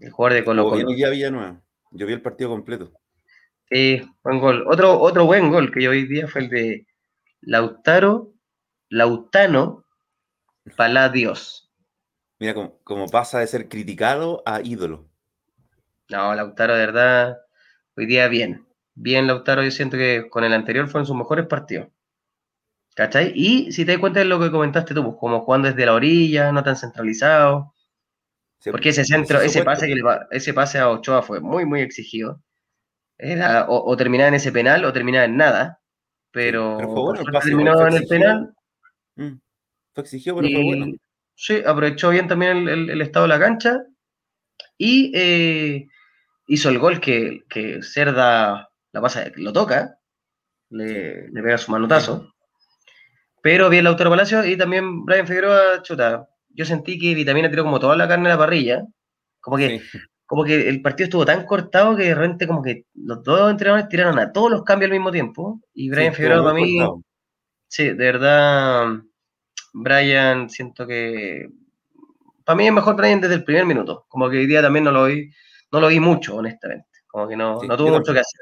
[0.00, 0.86] el jugador de Colo Colo.
[0.88, 1.60] Villanueva.
[1.90, 2.92] Yo vi el partido completo.
[3.70, 4.64] Sí, buen gol.
[4.66, 6.86] Otro, otro buen gol que yo vi día fue el de
[7.40, 8.32] Lautaro,
[8.88, 9.84] Lautano
[10.76, 11.63] Paladios.
[12.44, 12.52] Mira,
[12.84, 15.08] como, pasa de ser criticado a ídolo.
[16.10, 17.38] No, Lautaro, de verdad,
[17.96, 18.66] hoy día bien.
[18.94, 21.88] Bien, Lautaro, yo siento que con el anterior fueron sus mejores partidos.
[22.94, 23.32] ¿Cachai?
[23.34, 25.94] Y si te das cuenta de lo que comentaste tú, pues, como jugando desde la
[25.94, 27.72] orilla, no tan centralizado.
[28.70, 32.42] porque ese centro, ese pase, que ese pase a Ochoa fue muy, muy exigido.
[33.16, 35.80] Era, o, terminaba en ese penal o terminaba en nada.
[36.30, 36.76] Pero,
[37.42, 38.54] terminó en el penal.
[39.16, 39.38] Mm,
[39.94, 40.86] fue exigido, pero fue bueno.
[41.36, 43.82] Sí, aprovechó bien también el, estado de la cancha
[44.78, 45.86] y eh,
[46.46, 47.42] hizo el gol que,
[47.82, 49.98] Cerda la pasa, lo toca,
[50.70, 52.32] le, pega su manotazo.
[53.42, 56.28] Pero bien Lautaro Palacio y también Brian Figueroa, chuta.
[56.48, 58.84] Yo sentí que Vitamina tiró como toda la carne a la parrilla.
[59.40, 59.82] Como que,
[60.24, 63.88] como que el partido estuvo tan cortado que de repente como que los dos entrenadores
[63.88, 65.60] tiraron a todos los cambios al mismo tiempo.
[65.74, 66.78] Y Brian Figueroa para mí,
[67.68, 68.86] sí, de verdad,
[69.74, 71.50] Brian, siento que
[72.44, 74.06] para mí es mejor Brian desde el primer minuto.
[74.08, 75.30] Como que hoy día también no lo vi,
[75.72, 77.00] no lo vi mucho, honestamente.
[77.08, 78.40] Como que no, no tuvo mucho que hacer.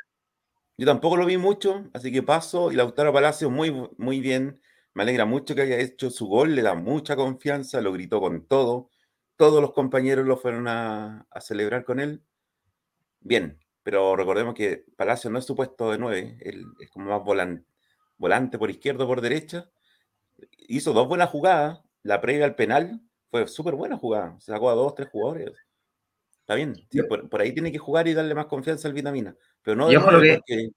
[0.77, 2.71] Yo tampoco lo vi mucho, así que paso.
[2.71, 4.61] Y Lautaro Palacio muy, muy bien.
[4.92, 8.47] Me alegra mucho que haya hecho su gol, le da mucha confianza, lo gritó con
[8.47, 8.90] todo.
[9.37, 12.23] Todos los compañeros lo fueron a, celebrar con él.
[13.21, 17.25] Bien, pero recordemos que Palacio no es su puesto de nueve, él es como más
[17.25, 17.64] volante,
[18.18, 19.71] volante por izquierda o por derecha
[20.68, 21.81] hizo dos buenas jugadas.
[22.02, 23.00] La previa al penal
[23.31, 24.37] fue súper buena jugada.
[24.40, 25.52] Se sacó a dos, tres jugadores.
[26.40, 26.74] Está bien.
[27.31, 29.35] por, ahí tiene que jugar y darle más confianza al vitamina.
[29.62, 30.70] Pero no de nueve, porque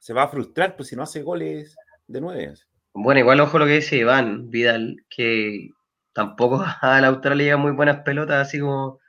[0.00, 2.54] se va a frustrar pues, si no hace goles de nueve.
[2.92, 5.70] Bueno, igual ojo lo que dice Iván Vidal, que
[6.12, 9.00] tampoco a la Australia muy buenas pelotas, así como.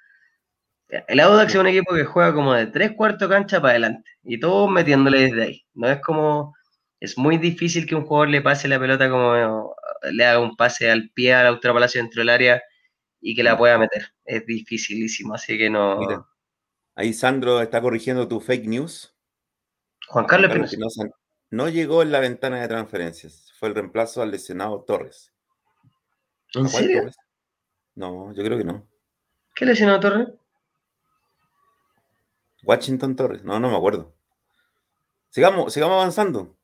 [0.87, 4.39] El Audax es un equipo que juega como de tres cuartos cancha para adelante y
[4.39, 5.65] todos metiéndole desde ahí.
[5.73, 6.53] No es como.
[6.99, 9.75] Es muy difícil que un jugador le pase la pelota como
[10.11, 12.63] le haga un pase al pie a la Palacio dentro del área
[13.21, 14.13] y que la pueda meter.
[14.23, 16.27] Es dificilísimo, así que no.
[16.95, 19.15] ahí Sandro está corrigiendo tu fake news.
[20.07, 21.03] Juan Carlos, Espinosa
[21.49, 23.53] no llegó en la ventana de transferencias.
[23.57, 25.33] Fue el reemplazo al lesionado Torres.
[26.53, 27.09] ¿En serio?
[27.95, 28.87] No, yo creo que no.
[29.55, 30.27] ¿Qué lesionado Torres?
[32.63, 33.43] Washington Torres.
[33.43, 34.13] No, no me acuerdo.
[35.29, 36.57] Sigamos, sigamos avanzando.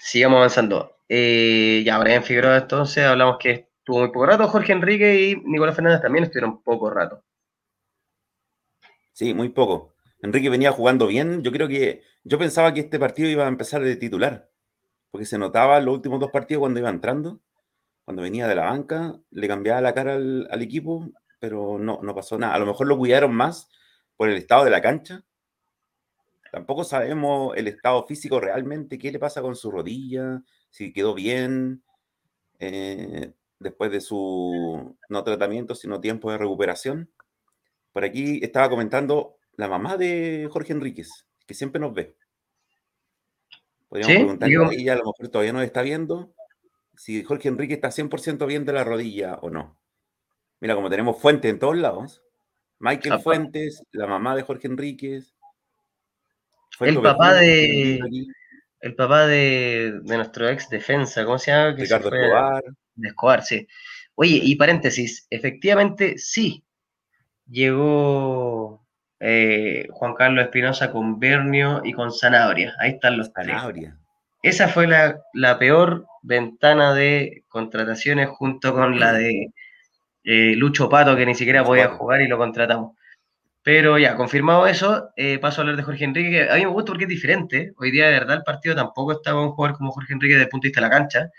[0.00, 0.95] Sigamos avanzando.
[1.08, 4.48] Eh, ya, Brian Figueroa, entonces hablamos que estuvo muy poco rato.
[4.48, 7.22] Jorge Enrique y Nicolás Fernández también estuvieron poco rato.
[9.12, 9.94] Sí, muy poco.
[10.20, 11.42] Enrique venía jugando bien.
[11.42, 14.50] Yo creo que yo pensaba que este partido iba a empezar de titular,
[15.10, 17.40] porque se notaba los últimos dos partidos cuando iba entrando,
[18.04, 22.38] cuando venía de la banca, le cambiaba la cara al, equipo, pero no, no pasó
[22.38, 22.54] nada.
[22.54, 23.68] A lo mejor lo cuidaron más
[24.16, 25.22] por el estado de la cancha.
[26.50, 30.42] Tampoco sabemos el estado físico realmente, qué le pasa con su rodilla,
[30.76, 31.82] si quedó bien
[32.58, 37.10] eh, después de su no tratamiento, sino tiempo de recuperación.
[37.94, 41.08] Por aquí estaba comentando la mamá de Jorge Enríquez,
[41.46, 42.14] que siempre nos ve.
[43.88, 46.34] Podríamos preguntarle a ella, a lo mejor todavía no está viendo,
[46.94, 49.78] si Jorge Enrique está 100% bien de la rodilla o no.
[50.60, 52.22] Mira, como tenemos fuentes en todos lados,
[52.80, 55.34] Michael Fuentes, la mamá de Jorge Enríquez.
[56.80, 57.98] El papá de.
[58.86, 61.72] El papá de, nuestro ex defensa, ¿cómo se llama?
[61.72, 62.62] Ricardo Escobar.
[62.94, 63.66] De Escobar, sí.
[64.14, 66.64] Oye, y paréntesis, efectivamente sí,
[67.48, 68.86] llegó
[69.18, 72.74] eh, Juan Carlos Espinosa con Bernio y con Zanabria.
[72.78, 73.98] Ahí están los Zanabria.
[74.40, 79.52] Esa fue la, peor ventana de contrataciones junto con la de
[80.22, 82.95] eh, Lucho Pato, que ni siquiera podía jugar y lo contratamos.
[83.66, 86.70] Pero ya, confirmado eso, eh, paso a hablar de Jorge Enrique, que a mí me
[86.70, 87.72] gusta porque es diferente.
[87.78, 90.50] Hoy día, de verdad, el partido tampoco estaba un jugador como Jorge Enrique desde el
[90.50, 91.30] punto de vista de la cancha.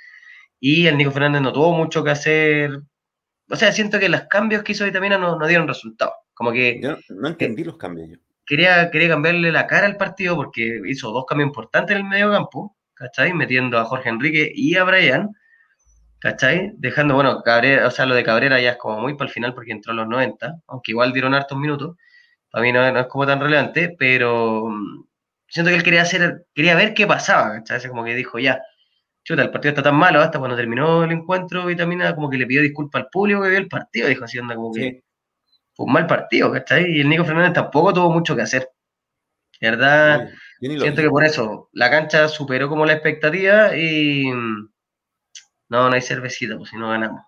[0.59, 2.81] Y el Nico Fernández no tuvo mucho que hacer.
[3.49, 6.11] O sea, siento que los cambios que hizo Vitamina no, no dieron resultado.
[6.33, 6.81] Como que.
[6.81, 8.09] Yo no entendí los cambios.
[8.09, 8.17] Yo.
[8.45, 12.29] Quería, quería cambiarle la cara al partido porque hizo dos cambios importantes en el medio
[12.29, 13.31] campo, ¿cachai?
[13.31, 15.29] Metiendo a Jorge Enrique y a Brian,
[16.19, 16.73] ¿cachai?
[16.75, 19.53] Dejando, bueno, Cabrera, o sea, lo de Cabrera ya es como muy para el final
[19.53, 21.95] porque entró a los 90, aunque igual dieron hartos minutos.
[22.57, 25.05] Para mí no, es como tan relevante, pero mm,
[25.47, 27.87] siento que él quería hacer, quería ver qué pasaba, ¿cachai?
[27.87, 28.63] Como que dijo, ya,
[29.23, 32.47] chuta, el partido está tan malo, hasta cuando terminó el encuentro, Vitamina como que le
[32.47, 35.03] pidió disculpas al público que vio el partido, dijo así, onda como que
[35.75, 36.91] fue un mal partido, ¿cachai?
[36.93, 38.67] Y el Nico Fernández tampoco tuvo mucho que hacer.
[39.61, 40.27] Verdad,
[40.59, 44.63] siento que por eso la cancha superó como la expectativa y no,
[45.69, 47.21] no hay cervecita, pues si no ganamos.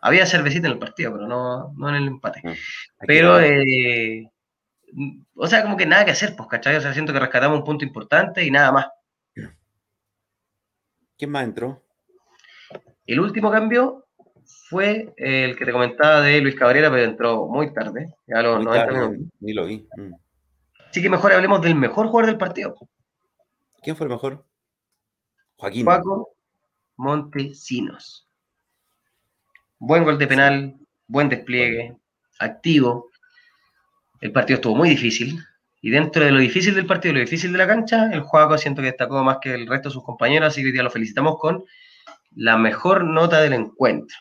[0.00, 2.40] Había cervecita en el partido, pero no, no en el empate.
[2.42, 2.52] Mm,
[3.06, 4.29] pero, eh,
[5.34, 6.76] o sea, como que nada que hacer, pues, ¿cachai?
[6.76, 8.88] O sea, siento que rescatamos un punto importante y nada más.
[11.16, 11.82] ¿Quién más entró?
[13.06, 14.06] El último cambio
[14.68, 18.92] fue el que te comentaba de Luis Cabrera, pero entró muy tarde, ya los 90
[18.92, 19.32] minutos.
[19.40, 19.86] Ni lo vi.
[19.96, 20.14] Mm.
[20.88, 22.74] Así que mejor hablemos del mejor jugador del partido.
[23.82, 24.44] ¿Quién fue el mejor?
[25.56, 25.84] Joaquín.
[25.84, 26.30] Paco
[26.96, 28.28] Montesinos.
[29.78, 30.76] Buen gol de penal,
[31.06, 31.96] buen despliegue,
[32.38, 33.09] activo.
[34.20, 35.38] El partido estuvo muy difícil.
[35.82, 38.82] Y dentro de lo difícil del partido, lo difícil de la cancha, el Juaco siento
[38.82, 41.38] que destacó más que el resto de sus compañeros, así que hoy día lo felicitamos
[41.38, 41.64] con
[42.32, 44.16] la mejor nota del encuentro.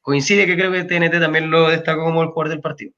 [0.00, 2.92] Coincide que creo que TNT también lo destacó como el jugador del partido.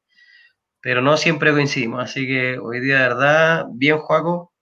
[0.81, 2.03] Pero no siempre coincidimos.
[2.03, 4.53] Así que hoy día, de verdad, bien, Juaco.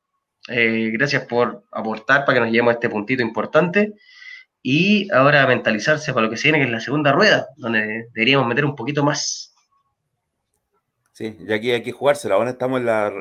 [0.48, 3.94] Eh, gracias por aportar para que nos lleguemos a este puntito importante.
[4.62, 8.46] Y ahora mentalizarse para lo que se viene, que es la segunda rueda, donde deberíamos
[8.46, 9.53] meter un poquito más.
[11.14, 12.34] Sí, ya aquí hay que jugársela.
[12.34, 13.12] Ahora estamos en la,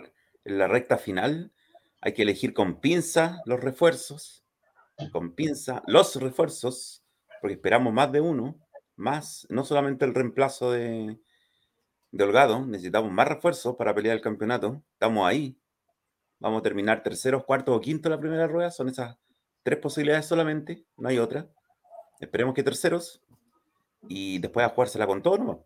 [0.45, 1.53] en la recta final.
[2.01, 4.43] Hay que elegir con pinza los refuerzos.
[5.12, 7.03] Con pinza los refuerzos,
[7.39, 8.60] porque esperamos más de uno
[8.95, 11.19] más, no solamente el reemplazo de,
[12.12, 14.84] de Holgado, necesitamos más refuerzos para pelear el campeonato.
[14.93, 15.58] Estamos ahí.
[16.39, 18.71] Vamos a terminar terceros, cuartos o quinto la primera rueda.
[18.71, 19.17] Son esas
[19.62, 21.47] tres posibilidades solamente, no hay otra.
[22.19, 23.21] Esperemos que terceros
[24.08, 25.63] y después a jugársela con todo, ¿no?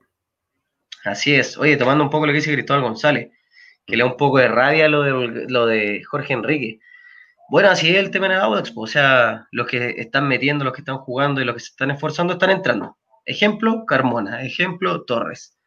[1.07, 1.57] Así es.
[1.57, 3.31] Oye, tomando un poco lo que dice Cristóbal González,
[3.85, 6.79] que le da un poco de rabia lo de, lo de Jorge Enrique.
[7.49, 10.81] Bueno, así es el tema de Audax, o sea, los que están metiendo, los que
[10.81, 12.97] están jugando y los que se están esforzando están entrando.
[13.25, 14.43] Ejemplo, Carmona.
[14.43, 15.57] Ejemplo, Torres.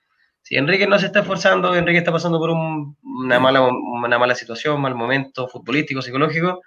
[0.42, 4.80] si Enrique no se está esforzando, Enrique está pasando por una, mala, una mala situación,
[4.80, 6.60] mal momento futbolístico, psicológico,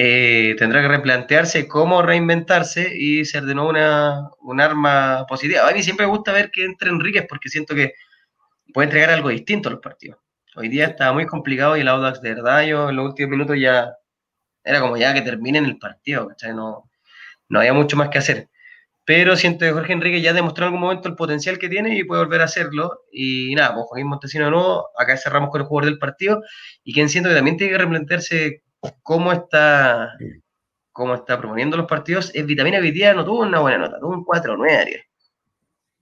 [0.00, 5.68] eh, tendrá que replantearse cómo reinventarse y ser de nuevo una, un arma positiva.
[5.68, 7.94] A mí siempre me gusta ver que entre Enrique porque siento que
[8.72, 10.20] puede entregar algo distinto a los partidos.
[10.54, 13.56] Hoy día está muy complicado y el Audax de verdad yo en los últimos minutos
[13.58, 13.92] ya
[14.62, 16.88] era como ya que terminen el partido, No,
[17.48, 18.48] no había mucho más que hacer
[19.04, 22.04] pero siento que Jorge Enrique ya demostró en algún momento el potencial que tiene y
[22.04, 23.04] puede volver a hacerlo.
[23.10, 26.42] Y nada, pues Joaquín Montesino nuevo, acá cerramos con el jugador del partido
[26.84, 28.62] y quien siento que también tiene que replantearse
[29.02, 30.16] cómo está,
[30.92, 34.24] cómo está proponiendo los partidos es Vitamina que no tuvo una buena nota, tuvo un
[34.24, 35.02] 4-9 Ariel.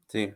[0.09, 0.35] Sí,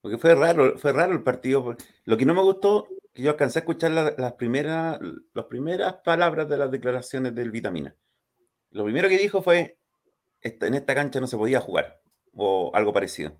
[0.00, 1.76] porque fue raro, fue raro el partido.
[2.04, 4.98] Lo que no me gustó, que yo alcancé a escuchar las, primeras,
[5.34, 7.94] las primeras palabras de las declaraciones del Vitamina.
[8.70, 9.78] Lo primero que dijo fue,
[10.40, 12.00] en esta cancha no se podía jugar
[12.34, 13.38] o algo parecido.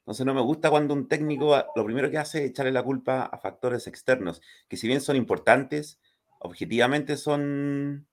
[0.00, 3.24] Entonces no me gusta cuando un técnico lo primero que hace es echarle la culpa
[3.24, 6.00] a factores externos, que si bien son importantes,
[6.40, 8.06] objetivamente son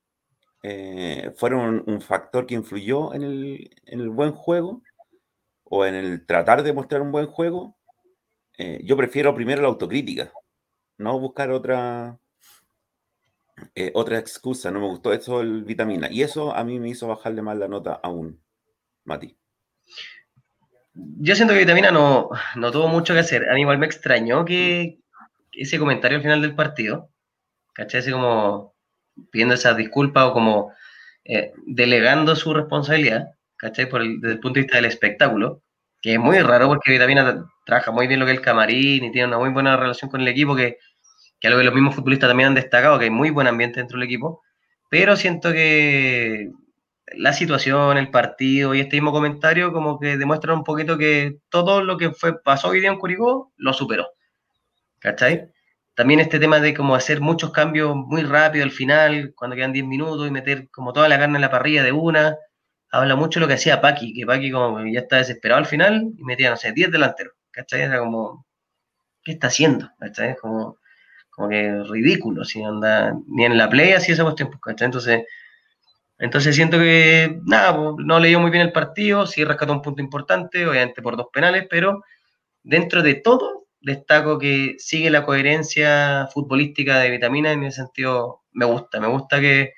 [0.63, 4.81] eh, fueron un, factor que influyó en el, buen juego
[5.63, 7.77] o en el tratar de mostrar un buen juego.
[8.57, 10.31] Eh, yo prefiero primero la autocrítica,
[10.97, 12.17] no buscar otra,
[13.75, 14.71] eh, otra excusa.
[14.71, 16.09] No me gustó eso el vitamina.
[16.11, 18.41] Y eso a mí me hizo bajarle más la nota aún,
[19.03, 19.37] Mati
[20.95, 23.49] yo siento que Vitamina no, no tuvo mucho que hacer.
[23.49, 24.99] A mí igual me extrañó que
[25.51, 27.09] ese comentario al final del partido,
[27.75, 27.99] ¿cachai?
[27.99, 28.73] Así como
[29.31, 30.73] pidiendo esa disculpa o como
[31.25, 33.87] eh, delegando su responsabilidad, ¿cachai?
[33.87, 35.61] Por el, desde el punto de vista del espectáculo,
[36.01, 39.11] que es muy raro porque Vitamina trabaja muy bien lo que es el camarín y
[39.11, 40.77] tiene una muy buena relación con el equipo, que,
[41.39, 43.97] que algo que los mismos futbolistas también han destacado, que hay muy buen ambiente dentro
[43.99, 44.41] del equipo,
[44.89, 46.51] pero siento que
[47.13, 51.83] la situación, el partido y este mismo comentario como que demuestran un poquito que todo
[51.83, 54.07] lo que fue, pasó hoy día en Curicó lo superó.
[54.99, 55.51] ¿Cachai?
[55.95, 59.85] También este tema de como hacer muchos cambios muy rápido al final, cuando quedan 10
[59.85, 62.37] minutos y meter como toda la carne en la parrilla de una,
[62.91, 66.23] habla mucho lo que hacía Paqui, que Paqui como ya está desesperado al final y
[66.23, 67.33] metía, no sé, 10 delanteros.
[67.51, 67.81] ¿Cachai?
[67.81, 68.45] Era como,
[69.23, 69.89] ¿qué está haciendo?
[69.99, 70.35] ¿Cachai?
[70.35, 70.77] Como,
[71.29, 74.85] como que ridículo, si anda ni en la play así esa cuestión, pues, ¿cachai?
[74.87, 75.25] Entonces
[76.17, 80.65] entonces siento que, nada, no leyó muy bien el partido, sí rescató un punto importante,
[80.65, 82.03] obviamente por dos penales, pero
[82.63, 88.65] dentro de todo destaco que sigue la coherencia futbolística de Vitamina, en ese sentido me
[88.65, 89.73] gusta, me gusta que,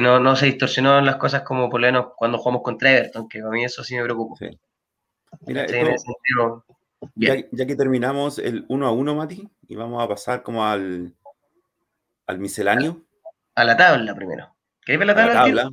[0.00, 3.40] no, no se distorsionaron las cosas como por lo menos cuando jugamos contra Everton, que
[3.40, 4.46] a mí eso sí me preocupa.
[5.46, 5.66] Mira,
[7.50, 11.14] ya, que terminamos el 1 a 1, Mati, y vamos a pasar como al,
[12.26, 13.02] al misceláneo.
[13.54, 14.54] A la tabla primero.
[14.82, 15.70] ¿Queréis ver la tabla?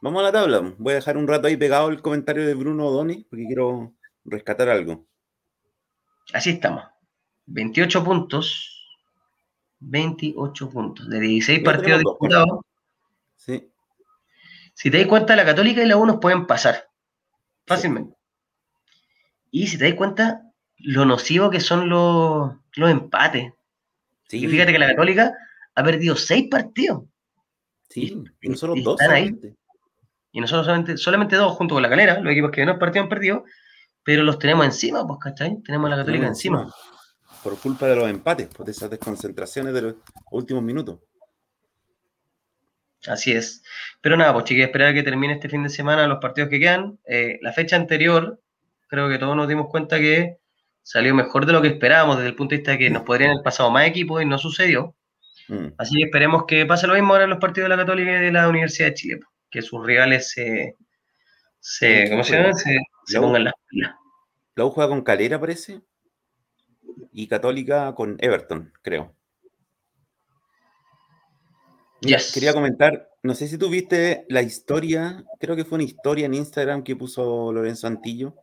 [0.00, 0.74] Vamos a la tabla.
[0.78, 4.68] Voy a dejar un rato ahí pegado el comentario de Bruno O'Donnell porque quiero rescatar
[4.68, 5.07] algo.
[6.32, 6.84] Así estamos.
[7.46, 8.98] 28 puntos.
[9.80, 11.08] 28 puntos.
[11.08, 12.60] De 16 partidos disputados.
[13.36, 13.70] Sí.
[14.74, 16.88] Si te das cuenta, la Católica y la U nos pueden pasar.
[17.66, 18.16] Fácilmente.
[19.50, 20.42] Y si te das cuenta,
[20.78, 23.52] lo nocivo que son los, los empates.
[24.30, 25.32] Y fíjate que la Católica
[25.74, 27.04] ha perdido 6 partidos.
[27.88, 29.00] Sí, y nosotros dos.
[29.00, 29.56] Solamente.
[30.32, 33.08] Y nosotros solamente, solamente dos junto con la calera, los equipos que no partido han
[33.08, 33.44] perdido,
[34.02, 35.60] pero los tenemos encima, pues, ¿cachai?
[35.62, 36.72] Tenemos a la Católica encima.
[37.42, 39.94] Por culpa de los empates, por esas desconcentraciones de los
[40.30, 40.98] últimos minutos.
[43.06, 43.62] Así es.
[44.00, 46.98] Pero nada, pues chiquillos, esperar que termine este fin de semana los partidos que quedan.
[47.06, 48.40] Eh, la fecha anterior,
[48.88, 50.38] creo que todos nos dimos cuenta que
[50.82, 53.32] salió mejor de lo que esperábamos desde el punto de vista de que nos podrían
[53.32, 54.96] haber pasado más equipos y no sucedió.
[55.48, 55.68] Mm.
[55.78, 58.24] Así que esperemos que pase lo mismo ahora en los partidos de la Católica y
[58.24, 60.76] de la Universidad de Chile, que sus rivales se,
[61.60, 62.54] se ¿cómo se llama?
[62.54, 62.78] Se,
[63.14, 63.94] pongan las pilas.
[64.54, 65.82] La U juega con Calera, parece,
[67.12, 69.14] y Católica con Everton, creo.
[72.00, 76.34] Quería comentar, no sé si tú viste la historia, creo que fue una historia en
[76.34, 78.34] Instagram que puso Lorenzo Antillo.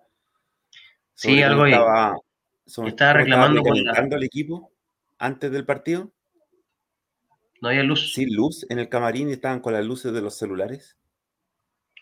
[1.13, 2.15] Sí, algo estaba,
[2.65, 4.71] estaba reclamando estaba el equipo
[5.17, 6.11] antes del partido.
[7.61, 8.13] No había luz.
[8.13, 10.97] Sin luz en el camarín y estaban con las luces de los celulares.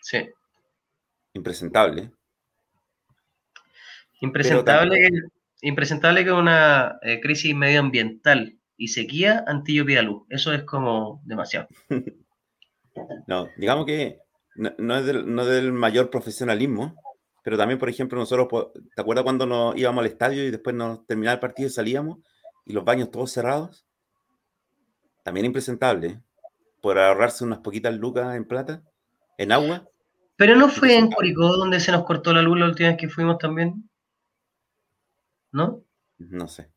[0.02, 0.28] Sí.
[1.32, 2.10] Impresentable.
[4.24, 5.10] Impresentable, que,
[5.62, 10.24] impresentable que una eh, crisis medioambiental y sequía, Antillo pida luz.
[10.28, 11.68] Eso es como demasiado.
[13.26, 14.18] no, digamos que
[14.56, 16.94] no, es del, mayor profesionalismo,
[17.42, 21.06] pero también, por ejemplo, nosotros, ¿te acuerdas cuando nos íbamos al estadio y después nos
[21.06, 22.18] terminaba el partido y salíamos
[22.64, 23.84] y los baños todos cerrados?
[25.24, 26.20] también impresentable,
[26.80, 28.82] por ahorrarse unas poquitas lucas en plata,
[29.38, 29.88] en agua.
[30.36, 33.08] Pero no fue en Curicó donde se nos cortó la luz la última vez que
[33.08, 33.88] fuimos también.
[35.54, 35.84] ¿No?
[36.18, 36.68] No sé.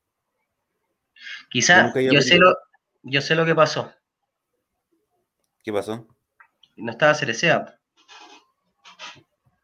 [1.50, 2.56] Quizá yo, sé lo,
[3.02, 3.92] yo sé lo que pasó.
[5.64, 6.08] ¿Qué pasó?
[6.76, 7.80] No estaba Cerecea.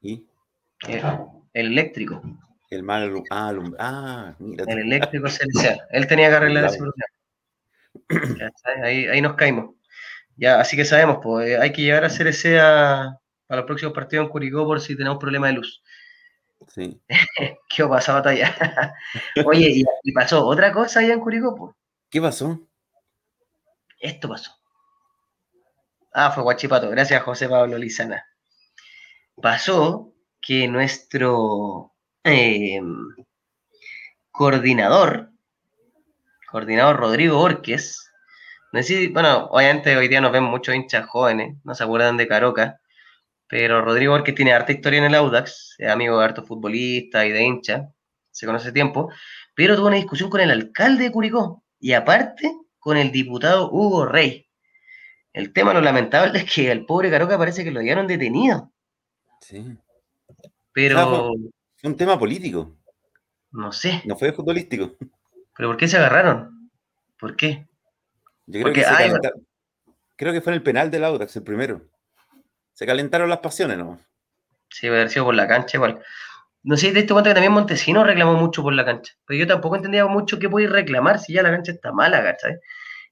[0.02, 0.26] ¿Y?
[0.88, 1.02] El,
[1.54, 2.24] el eléctrico.
[2.72, 4.66] El mal ah, ah, mira.
[4.68, 5.78] El eléctrico Cerecea.
[5.92, 7.06] Él tenía que arreglar ese problema.
[8.84, 9.76] Ahí, ahí nos caímos.
[10.38, 14.32] Ya, así que sabemos, pues hay que llevar a Cerecea para los próximos partidos en
[14.32, 15.84] Curicó por si tenemos problema de luz.
[16.68, 17.02] Sí.
[17.70, 18.56] ¿Qué pasa, batalla?
[19.46, 21.76] Oye, y, pasó otra cosa allá en Curicó,
[22.10, 22.60] ¿Qué pasó?
[24.00, 24.52] Esto pasó.
[26.14, 26.90] Ah, fue Guachipato.
[26.90, 28.26] Gracias, José Pablo Lizana.
[29.42, 31.94] Pasó que nuestro
[32.24, 32.94] em,
[34.32, 35.32] coordinador,
[36.52, 38.12] coordinador Rodrigo Orques,
[39.12, 42.80] bueno, obviamente hoy día nos ven muchos hinchas jóvenes, no se acuerdan de Caroca,
[43.48, 47.30] pero Rodrigo Orques tiene harta historia en el Audax, es amigo de hartos futbolistas y
[47.30, 47.88] de hinchas,
[48.32, 49.12] se conoce tiempo,
[49.56, 54.06] pero tuvo una discusión con el alcalde de Curicó y aparte con el diputado Hugo
[54.06, 54.48] Rey.
[55.34, 58.72] El tema lo lamentable es que al pobre Caroca parece que lo dieron detenido.
[59.42, 59.78] Sí.
[60.72, 61.34] Pero.
[61.76, 62.76] fue un tema político.
[63.52, 64.02] No sé.
[64.06, 64.96] No fue futbolístico.
[65.56, 66.72] ¿Pero por qué se agarraron?
[67.20, 67.68] ¿Por qué?
[68.48, 68.84] Yo creo que
[70.16, 71.90] Creo que fue en el penal del Audax, el primero.
[72.74, 74.00] Se calentaron las pasiones, ¿no?
[74.70, 76.04] Sí, haber sido por la cancha igual.
[76.64, 79.14] No sé, de este cuenta que también Montesino reclamó mucho por la cancha.
[79.26, 82.58] Pero yo tampoco entendía mucho qué podía reclamar si ya la cancha está mala, ¿cachai?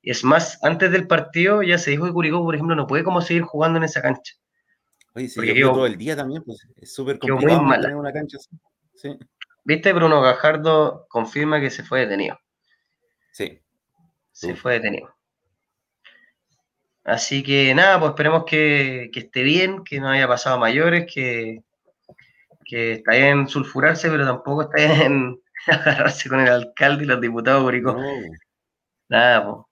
[0.02, 3.22] Es más, antes del partido ya se dijo que Curicó, por ejemplo, no puede como
[3.22, 4.34] seguir jugando en esa cancha.
[5.14, 8.50] Oye, si yo todo el día también, pues es súper complicado tener una cancha así.
[8.96, 9.20] Sí.
[9.64, 9.94] ¿Viste?
[9.94, 12.40] Bruno Gajardo confirma que se fue detenido.
[13.32, 13.62] Sí.
[14.32, 15.14] Se fue detenido.
[17.04, 21.64] Así que nada, pues esperemos que, esté bien, que no haya pasado mayores, que,
[22.66, 27.64] que está bien sulfurarse, pero tampoco está bien agarrarse con el alcalde y los diputados
[27.64, 27.98] Curicó.
[29.10, 29.66] Nada, pues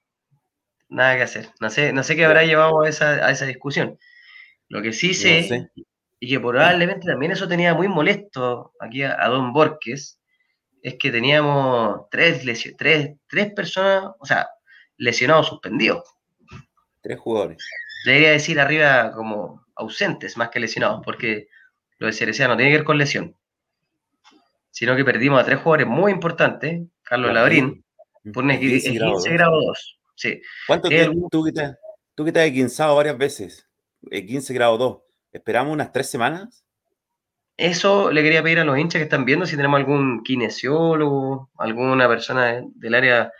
[0.89, 1.49] nada que hacer.
[1.59, 3.97] No sé, no sé qué habrá llevado a esa, a esa discusión.
[4.67, 5.71] Lo que sí sé,
[6.19, 10.19] y que probablemente también eso tenía muy molesto aquí a, Don Borges,
[10.81, 12.43] es que teníamos tres,
[12.77, 14.47] tres, tres personas, o sea,
[14.97, 16.03] lesionados suspendidos.
[17.09, 17.57] Tres jugadores.
[18.05, 21.47] Debería decir arriba como ausentes más que lesionados, porque
[21.97, 23.35] lo de Cerecea no tiene que ver con lesión,
[24.69, 27.83] sino que perdimos a tres jugadores muy importantes, Carlos Labrín,
[28.31, 28.93] por un 15
[29.33, 29.99] grado 2.
[30.13, 30.39] Sí.
[30.67, 31.27] ¿Cuánto tiempo?
[31.31, 31.75] Tú que, te,
[32.13, 33.67] tú que te has equinzado varias veces,
[34.11, 35.01] 15 grado 2,
[35.31, 36.63] ¿esperamos unas tres semanas?
[37.57, 42.07] Eso le quería pedir a los hinchas que están viendo si tenemos algún kinesiólogo, alguna
[42.07, 43.33] persona del área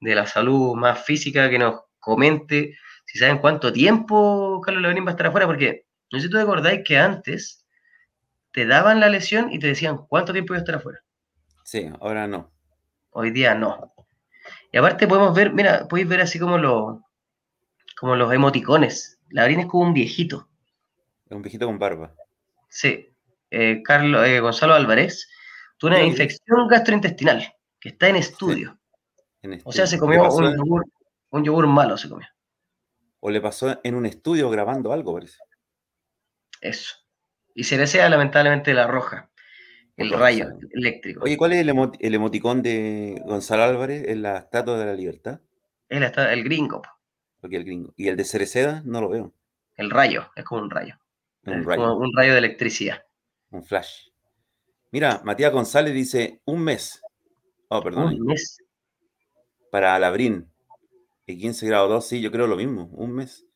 [0.00, 2.76] de la salud más física que nos comente
[3.12, 6.38] si saben cuánto tiempo Carlos Labrín va a estar afuera, porque no sé si tú
[6.38, 7.62] te acordáis que antes
[8.52, 11.00] te daban la lesión y te decían cuánto tiempo iba a estar afuera.
[11.62, 12.50] Sí, ahora no.
[13.10, 13.92] Hoy día no.
[14.72, 17.00] Y aparte podemos ver, mira, podéis ver así como los,
[18.00, 19.20] como los emoticones.
[19.28, 20.48] Labrín es como un viejito.
[21.28, 22.14] Un viejito con barba.
[22.70, 23.14] Sí.
[23.50, 25.28] Eh, Carlos, eh, Gonzalo Álvarez
[25.76, 28.78] tuvo una infección gastrointestinal que está en estudio.
[29.64, 30.86] o sea, se comió un yogur,
[31.28, 32.26] un yogur malo, se comió
[33.24, 35.38] o le pasó en un estudio grabando algo, parece.
[36.60, 36.96] Eso.
[37.54, 39.30] Y se lamentablemente la roja,
[39.96, 41.22] el rayo eléctrico.
[41.22, 45.40] Oye, ¿cuál es el, emoticón de Gonzalo Álvarez en la Estatua de la Libertad?
[45.88, 46.82] Es el gringo.
[47.40, 47.94] Porque el gringo.
[47.96, 48.82] ¿Y el de Cereceda?
[48.84, 49.32] No lo veo.
[49.76, 50.96] El rayo, es como un rayo.
[51.44, 51.80] Un rayo.
[51.80, 53.04] Como un rayo de electricidad.
[53.50, 54.08] Un flash.
[54.90, 57.00] Mira, Matías González dice un mes.
[57.68, 58.14] Oh, perdón.
[58.14, 58.58] Un mes.
[59.70, 60.51] Para Alabrín.
[61.26, 63.46] E15 grado 2, sí, yo creo lo mismo, un mes.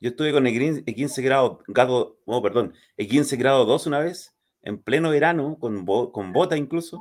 [0.00, 5.10] Yo estuve con E15 grado, gado, oh, perdón, E15 grado 2 una vez, en pleno
[5.10, 7.00] verano, con, con bota incluso,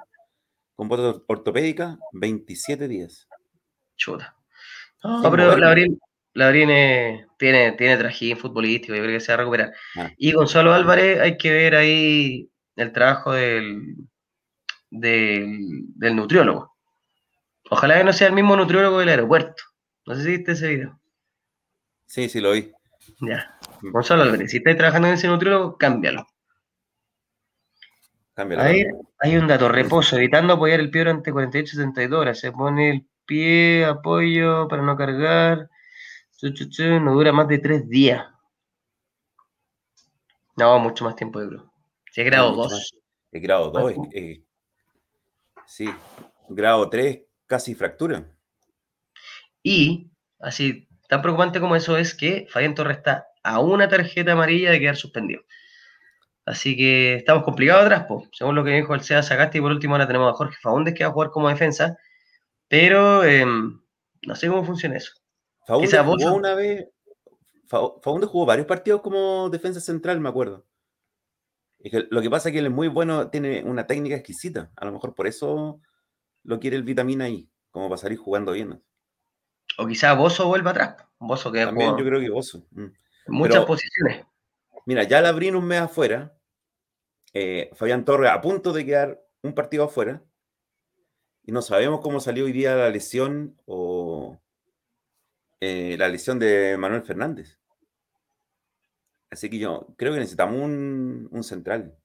[0.75, 3.27] con bota ortopédica, 27 días.
[3.97, 4.35] Chuta.
[5.03, 5.55] No, pero
[7.37, 9.73] tiene, tiene trajín futbolístico, yo creo que se va a recuperar.
[9.95, 10.11] Ah.
[10.17, 13.95] Y Gonzalo Álvarez, hay que ver ahí el trabajo del,
[14.89, 16.75] del nutriólogo.
[17.69, 19.63] Ojalá que no sea el mismo nutriólogo del aeropuerto.
[20.05, 20.99] No sé si viste ese video.
[22.05, 22.71] Sí, sí lo vi.
[23.21, 23.57] Ya.
[23.81, 26.27] Gonzalo Álvarez, si estás trabajando en ese nutriólogo, cámbialo.
[28.35, 28.85] Ahí
[29.19, 32.39] hay un dato, reposo, evitando apoyar el pie durante 48-72 horas.
[32.39, 35.69] Se pone el pie, apoyo para no cargar.
[36.41, 38.25] no dura más de tres días.
[40.57, 41.73] No, mucho más tiempo, de creo.
[42.11, 42.95] Si es grado 2.
[43.31, 43.93] Es grado 2,
[45.65, 45.89] sí.
[46.49, 48.34] Grado 3, casi fractura.
[49.65, 54.69] Y, así, tan preocupante como eso es que Fabián Torres está a una tarjeta amarilla
[54.69, 55.41] de quedar suspendido.
[56.45, 59.95] Así que estamos complicados atrás, según lo que dijo el SEA Sagasti, y por último
[59.95, 61.97] ahora tenemos a Jorge Faúndez que va a jugar como defensa,
[62.67, 63.81] pero em,
[64.27, 65.13] no sé cómo funciona eso.
[65.65, 66.87] Faúndez jugó una vez,
[67.67, 70.67] Faúndez jugó varios partidos como defensa central, me acuerdo.
[72.11, 74.71] lo que pasa es que él es muy bueno, tiene una técnica exquisita.
[74.75, 75.81] A lo mejor por eso
[76.43, 78.79] lo quiere el vitamina I, como para salir jugando bien.
[79.77, 80.95] O quizá Bozo vuelva atrás.
[81.19, 82.65] Bozo que También yo creo que Bozo.
[82.71, 82.85] Mm.
[83.27, 84.25] Muchas posiciones.
[84.85, 86.37] Mira, ya la abrí un mes afuera.
[87.33, 90.23] Eh, Fabián Torres a punto de quedar un partido afuera.
[91.43, 94.39] Y no sabemos cómo salió hoy día la lesión o
[95.59, 97.59] eh, la lesión de Manuel Fernández.
[99.29, 101.97] Así que yo creo que necesitamos un, central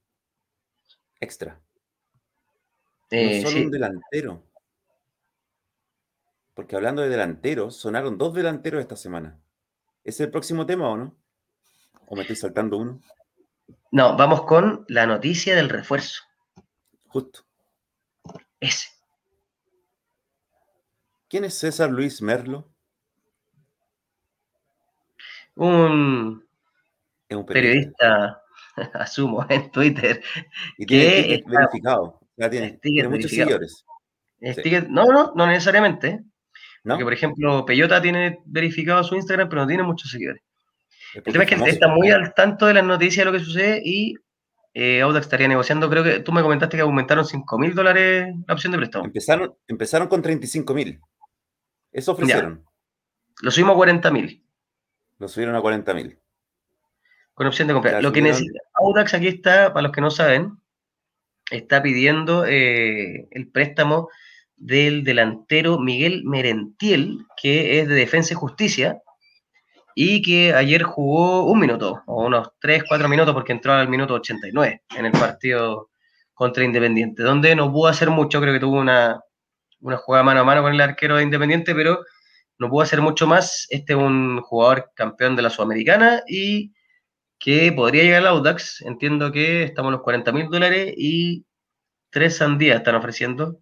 [1.19, 1.61] extra.
[3.11, 4.50] no eh, solo un delantero.
[6.53, 9.39] Porque hablando de delanteros, sonaron dos delanteros esta semana.
[10.03, 11.15] ¿Es el próximo tema o no?
[12.07, 13.01] ¿O me estoy saltando uno?
[13.91, 16.23] No, vamos con la noticia del refuerzo.
[17.07, 17.45] Justo.
[18.59, 18.89] Ese.
[21.27, 22.69] ¿Quién es César Luis Merlo?
[25.55, 26.45] Un,
[27.47, 28.41] periodista,
[28.93, 30.23] asumo, en Twitter.
[30.77, 32.19] Y tiene verificado.
[32.81, 33.85] tiene, muchos seguidores.
[34.89, 36.23] No, no, no necesariamente.
[36.83, 40.41] Porque, por ejemplo, Peyota tiene verificado su Instagram, pero no tiene muchos seguidores.
[41.13, 43.81] El tema es que está muy al tanto de las noticias de lo que sucede
[43.83, 44.15] y
[44.73, 45.89] eh, Audax estaría negociando.
[45.89, 49.05] Creo que tú me comentaste que aumentaron 5 mil dólares la opción de préstamo.
[49.05, 50.99] Empezaron, empezaron con 35 mil.
[51.91, 52.65] Eso ofrecieron.
[53.41, 54.43] Lo subimos a 40 mil.
[55.19, 56.17] Lo subieron a 40 mil.
[57.33, 58.01] Con opción de compra.
[58.01, 60.57] Lo que necesita Audax aquí está, para los que no saben,
[61.49, 64.09] está pidiendo eh, el préstamo
[64.61, 69.01] del delantero Miguel Merentiel, que es de Defensa y Justicia,
[69.95, 74.13] y que ayer jugó un minuto, o unos 3, 4 minutos, porque entró al minuto
[74.13, 75.89] 89 en el partido
[76.33, 79.19] contra Independiente, donde no pudo hacer mucho, creo que tuvo una,
[79.79, 81.99] una jugada mano a mano con el arquero de Independiente, pero
[82.59, 83.65] no pudo hacer mucho más.
[83.71, 86.71] Este es un jugador campeón de la Sudamericana y
[87.39, 88.81] que podría llegar al Audax.
[88.81, 91.45] Entiendo que estamos en los 40 mil dólares y
[92.11, 93.57] tres sandías están ofreciendo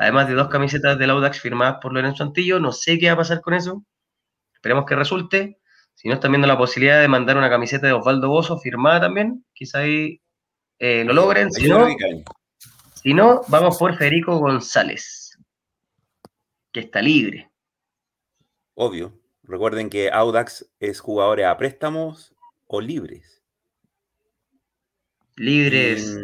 [0.00, 2.58] además de dos camisetas del Audax firmadas por Lorenzo Antillo.
[2.58, 3.84] No sé qué va a pasar con eso.
[4.54, 5.58] Esperemos que resulte.
[5.94, 9.44] Si no están viendo la posibilidad de mandar una camiseta de Osvaldo Bozo firmada también,
[9.52, 10.22] quizá ahí
[10.78, 11.52] eh, lo logren.
[11.52, 11.86] Si no,
[12.94, 15.38] si no, vamos por Federico González,
[16.72, 17.50] que está libre.
[18.74, 19.12] Obvio.
[19.42, 22.34] Recuerden que Audax es jugadores a préstamos
[22.68, 23.42] o libres.
[25.36, 26.16] Libres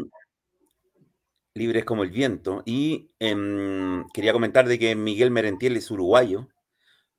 [1.56, 2.62] libres como el viento.
[2.64, 6.48] Y em, quería comentar de que Miguel Merentiel es uruguayo.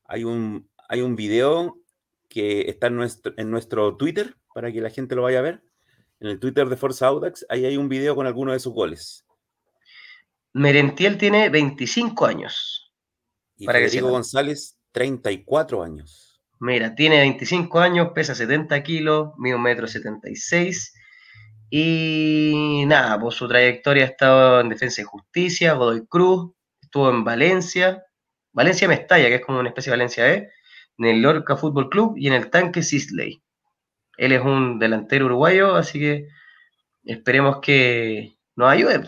[0.05, 1.77] Hay un, hay un video
[2.29, 5.61] que está en nuestro, en nuestro Twitter para que la gente lo vaya a ver.
[6.19, 9.25] En el Twitter de Forza Audax, ahí hay un video con algunos de sus goles.
[10.53, 12.91] Merentiel tiene 25 años.
[13.57, 16.41] Y para Federico González, 34 años.
[16.59, 20.93] Mira, tiene 25 años, pesa 70 kilos, mide un metro 76
[21.69, 27.23] y nada, pues su trayectoria ha estado en Defensa y Justicia, Godoy Cruz, estuvo en
[27.23, 28.03] Valencia,
[28.53, 30.49] Valencia Mestalla, que es como una especie de Valencia E,
[30.97, 33.41] en el Lorca Fútbol Club y en el Tanque Sisley.
[34.17, 36.27] Él es un delantero uruguayo, así que
[37.03, 39.03] esperemos que nos ayude.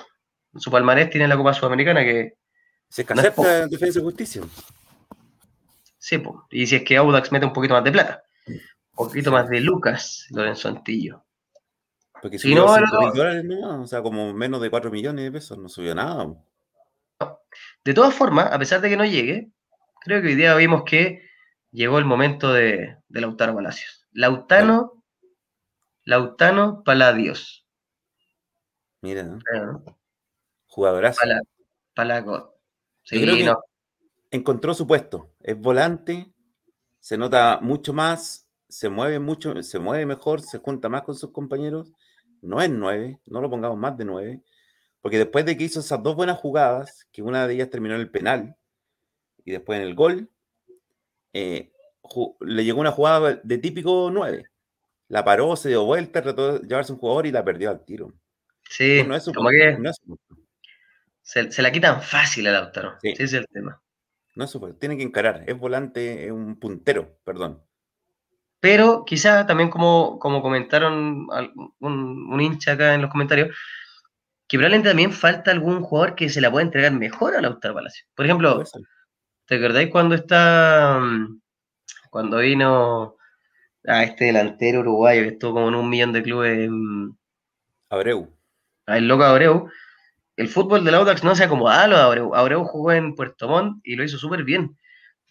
[0.56, 2.34] Su palmarés tiene la Copa Sudamericana que...
[2.90, 4.42] Se acepta Defensa y Justicia.
[5.98, 6.36] Sí, pues.
[6.52, 8.60] y si es que Audax mete un poquito más de plata, un
[9.08, 11.24] poquito más de Lucas Lorenzo Antillo.
[12.22, 12.66] Porque si no,
[13.14, 16.28] dólares o sea, como menos de 4 millones de pesos, no subió nada.
[17.84, 19.52] De todas formas, a pesar de que no llegue,
[20.02, 21.28] creo que hoy día vimos que
[21.72, 24.08] llegó el momento de, Lautaro Palacios.
[24.12, 25.04] Lautano,
[26.04, 27.68] Lautano Paladios.
[29.02, 29.40] Mira, ¿no?
[30.68, 31.22] Jugadorazo.
[31.94, 32.56] Palaco.
[33.04, 33.54] Sí, creo que
[34.32, 35.36] encontró su puesto.
[35.40, 36.34] Es volante,
[37.00, 41.32] se nota mucho más, se mueve mucho, se mueve mejor, se junta más con sus
[41.32, 41.92] compañeros
[42.42, 44.42] no es 9, no lo pongamos más de 9,
[45.02, 48.02] porque después de que hizo esas dos buenas jugadas, que una de ellas terminó en
[48.02, 48.56] el penal
[49.44, 50.30] y después en el gol,
[51.34, 51.72] eh,
[52.42, 54.46] le llegó una jugada de típico 9.
[55.10, 58.14] La paró, se dio vuelta, trató de llevarse un jugador y la perdió al tiro.
[58.70, 59.78] Sí, no es como que
[61.22, 62.98] se, la quitan fácil al Lautaro.
[63.02, 63.10] Sí.
[63.10, 63.82] Ese es el tema.
[64.36, 65.44] No es su, tiene que encarar.
[65.48, 67.64] Es volante, es un puntero, perdón.
[68.60, 71.28] Pero quizá también como, como comentaron
[71.80, 73.56] un, hincha acá en los comentarios,
[74.48, 78.06] que probablemente también falta algún jugador que se la pueda entregar mejor a Lautaro Palacio.
[78.16, 78.64] Por ejemplo,
[79.46, 81.02] ¿te acordáis cuando está,
[82.10, 83.16] cuando vino
[83.86, 86.70] a este delantero uruguayo que estuvo como en un millón de clubes
[87.90, 88.32] Abreu.
[88.88, 89.70] El loco Abreu.
[90.36, 92.36] El fútbol del Audax no se acomodaba a lo Abreu.
[92.36, 94.78] Abreu jugó en Puerto Montt y lo hizo súper bien.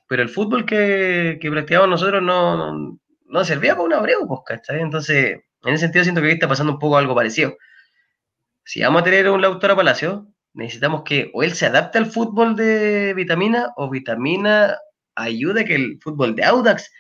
[0.07, 2.99] Pero el fútbol que, que practicamos nosotros no, no,
[3.45, 4.81] servía para un Abreu, pues, ¿cachai?
[4.81, 7.57] Entonces, en ese sentido siento que aquí está pasando un poco algo parecido.
[8.64, 12.57] Si vamos a tener un Lautaro Palacio, necesitamos que o él se adapte al fútbol
[12.57, 14.76] de Vitamina o Vitamina
[15.14, 16.93] ayude a que el fútbol de Audax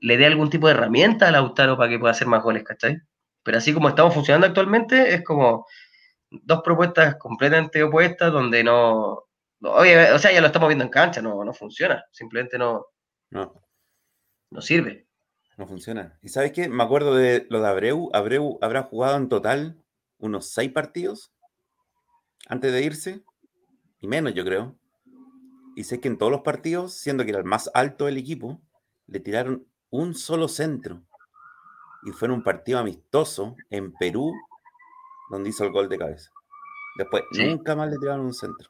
[0.00, 3.00] le dé algún tipo de herramienta a Lautaro para que pueda hacer más goles, ¿cachai?
[3.42, 5.66] Pero así como estamos funcionando actualmente, es como
[6.30, 9.24] dos propuestas completamente opuestas donde no...
[9.60, 12.86] oye, o sea, ya lo estamos viendo en cancha, no, no funciona, simplemente no,
[13.30, 13.62] no.
[14.50, 15.05] no sirve.
[15.56, 16.18] No funciona.
[16.22, 16.68] ¿Y sabes qué?
[16.68, 18.10] Me acuerdo de lo de Abreu.
[18.12, 19.82] Abreu habrá jugado en total
[20.18, 21.32] unos seis partidos
[22.48, 23.24] antes de irse,
[24.00, 24.76] y menos yo creo.
[25.74, 28.60] Y sé que en todos los partidos, siendo que era el más alto del equipo,
[29.06, 31.02] le tiraron un solo centro.
[32.04, 34.32] Y fue en un partido amistoso en Perú,
[35.30, 36.30] donde hizo el gol de cabeza.
[36.96, 38.68] Después, nunca más le tiraron un centro.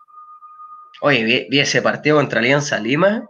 [1.03, 3.29] Oye, vi, ese partido contra Alianza Lima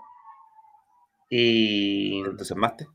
[1.29, 2.21] y...
[2.21, 2.87] ¿Entonces máste?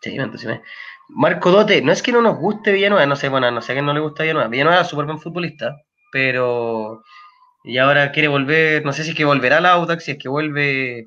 [0.00, 0.60] Sí, entonces
[1.08, 3.74] Marco Dote, no es que no nos guste Villanueva, no sé, bueno, no sé a
[3.74, 4.48] quién no le gusta Villanueva.
[4.48, 5.76] Villanueva es súper buen futbolista,
[6.12, 7.02] pero
[7.64, 10.28] y ahora quiere volver, no sé si es que volverá al Audax, si es que
[10.28, 11.04] vuelve,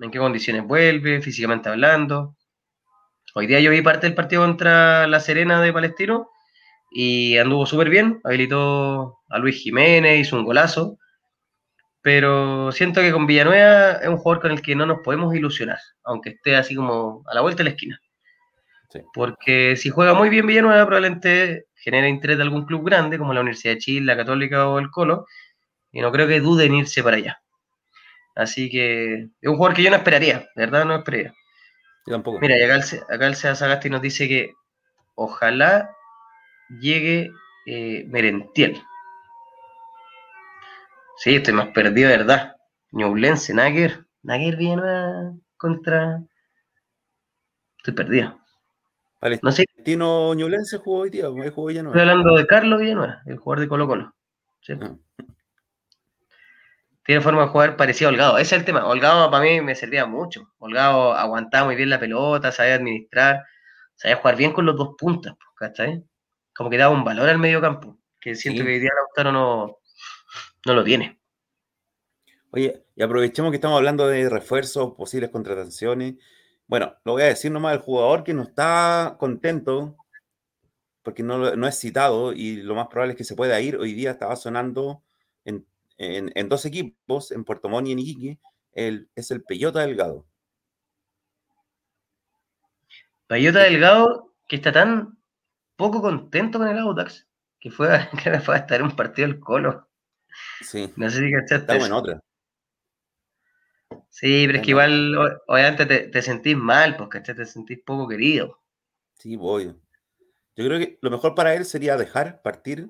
[0.00, 2.36] en qué condiciones vuelve, físicamente hablando.
[3.34, 6.28] Hoy día yo vi parte del partido contra La Serena de Palestino
[6.90, 10.98] y anduvo súper bien, habilitó a Luis Jiménez, hizo un golazo,
[12.02, 15.78] pero siento que con Villanueva es un jugador con el que no nos podemos ilusionar,
[16.04, 18.00] aunque esté así como a la vuelta de la esquina.
[19.14, 23.40] Porque si juega muy bien Villanueva, probablemente genera interés de algún club grande, como la
[23.40, 25.26] Universidad de Chile, la Católica o el Colo,
[25.90, 27.42] y no creo que dude en irse para allá.
[28.34, 31.34] Así que es un jugador que yo no esperaría, de verdad no esperaría.
[32.06, 32.40] Yo tampoco.
[32.40, 34.52] Mira, y acá el, acá el Sagasti nos dice que
[35.14, 35.90] ojalá
[36.80, 37.30] llegue
[37.66, 38.82] eh, Merentiel.
[41.18, 42.56] Sí, estoy más perdido, de verdad.
[42.90, 44.06] Ñublense, Nager.
[44.22, 46.22] Nager Villanueva contra.
[47.78, 48.41] Estoy perdido.
[49.42, 49.66] No sé.
[49.84, 51.96] Tino Ñublense jugó hoy día, jugó Villanueva.
[51.96, 54.14] Estoy hablando de Carlos Villanueva, el jugador de Colo Colo.
[54.60, 54.74] ¿sí?
[54.80, 54.96] Ah
[57.04, 58.38] tiene forma de jugar parecido a Holgado.
[58.38, 58.86] Ese es el tema.
[58.86, 60.52] Holgado para mí me servía mucho.
[60.58, 63.44] Holgado aguantaba muy bien la pelota, sabía administrar,
[63.96, 66.04] sabía jugar bien con los dos puntas, ¿cachai?
[66.54, 69.78] Como que daba un valor al medio campo, que siento que hoy día Lautaro no,
[70.66, 71.18] no lo tiene.
[72.50, 76.14] Oye, y aprovechemos que estamos hablando de refuerzos, posibles contrataciones.
[76.66, 79.96] Bueno, lo voy a decir nomás, el jugador que no está contento,
[81.02, 83.92] porque no, no es citado y lo más probable es que se pueda ir, hoy
[83.92, 85.02] día estaba sonando
[85.44, 85.66] en
[86.02, 88.38] en, dos equipos, en Puerto Montt y en Iquique,
[88.72, 90.26] el, es el Peyota Delgado.
[93.26, 95.18] Peyota Delgado, que está tan
[95.76, 97.26] poco contento con el Audax,
[97.60, 99.88] que fue, a, que fue a estar en un partido del Colo.
[100.60, 100.92] Sí.
[100.96, 101.56] No sé si cachaste.
[101.56, 102.20] Estamos en otra.
[104.08, 105.14] Sí, pero es que igual,
[105.46, 108.60] obviamente te, te sentís mal, porque te sentís poco querido.
[109.18, 109.74] Sí, voy.
[110.56, 112.88] Yo creo que lo mejor para él sería dejar partir,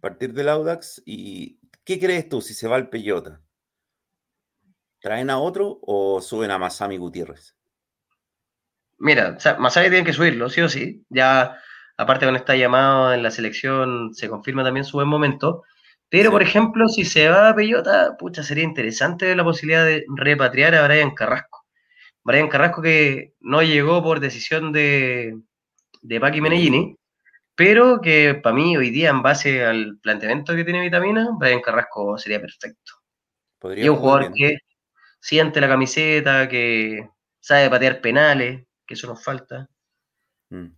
[0.00, 1.60] partir del Audax y
[1.90, 3.40] ¿Qué crees tú si se va el Peyota?
[5.00, 7.56] ¿Traen a otro o suben a Masami Gutiérrez?
[8.98, 11.04] Mira, o Masami tiene que subirlo, sí o sí.
[11.08, 11.58] Ya,
[11.96, 15.64] aparte con esta llamada en la selección, se confirma también su buen momento.
[16.10, 20.74] Pero, por ejemplo, si se va a Peyota, pucha, sería interesante la posibilidad de repatriar
[20.74, 21.64] a Brian Carrasco.
[22.24, 25.38] Brian Carrasco que no llegó por decisión de,
[26.02, 26.96] de Paqui Menellini,
[27.54, 32.18] pero que para mí hoy día, en base al planteamiento que tiene Vitamina, Brian Carrasco
[32.18, 32.92] sería perfecto.
[33.76, 34.58] y un jugador que
[35.20, 37.08] siente la camiseta, que
[37.38, 39.68] sabe patear penales, que eso nos falta.
[40.50, 40.72] Mm.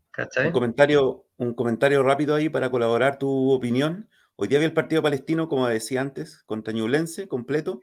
[0.44, 4.10] Un comentario, un comentario rápido ahí para colaborar tu opinión.
[4.42, 7.80] Hoy día vi el partido palestino, como decía antes, contra Ñublense, completo.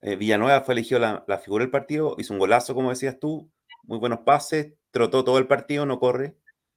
[0.00, 3.50] Eh, Villanueva fue elegido la, la, figura del partido, hizo un golazo, como decías tú,
[3.82, 6.36] muy buenos pases, trotó todo el partido, no corre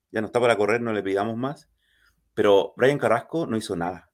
[0.09, 1.69] ya no está para correr, no le pidamos más.
[2.33, 4.09] Pero Brian Carrasco no hizo nada.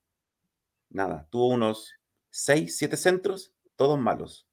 [0.90, 1.26] Nada.
[1.30, 1.94] Tuvo unos
[2.32, 4.46] 6, 7 centros, todos malos.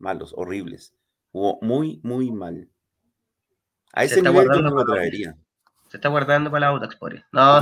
[0.00, 0.92] Malos, horribles.
[1.30, 2.68] Jugó muy, muy mal.
[3.92, 5.36] A ese nivel yo no lo traería.
[5.86, 7.60] Se está guardando para la Audax, por No,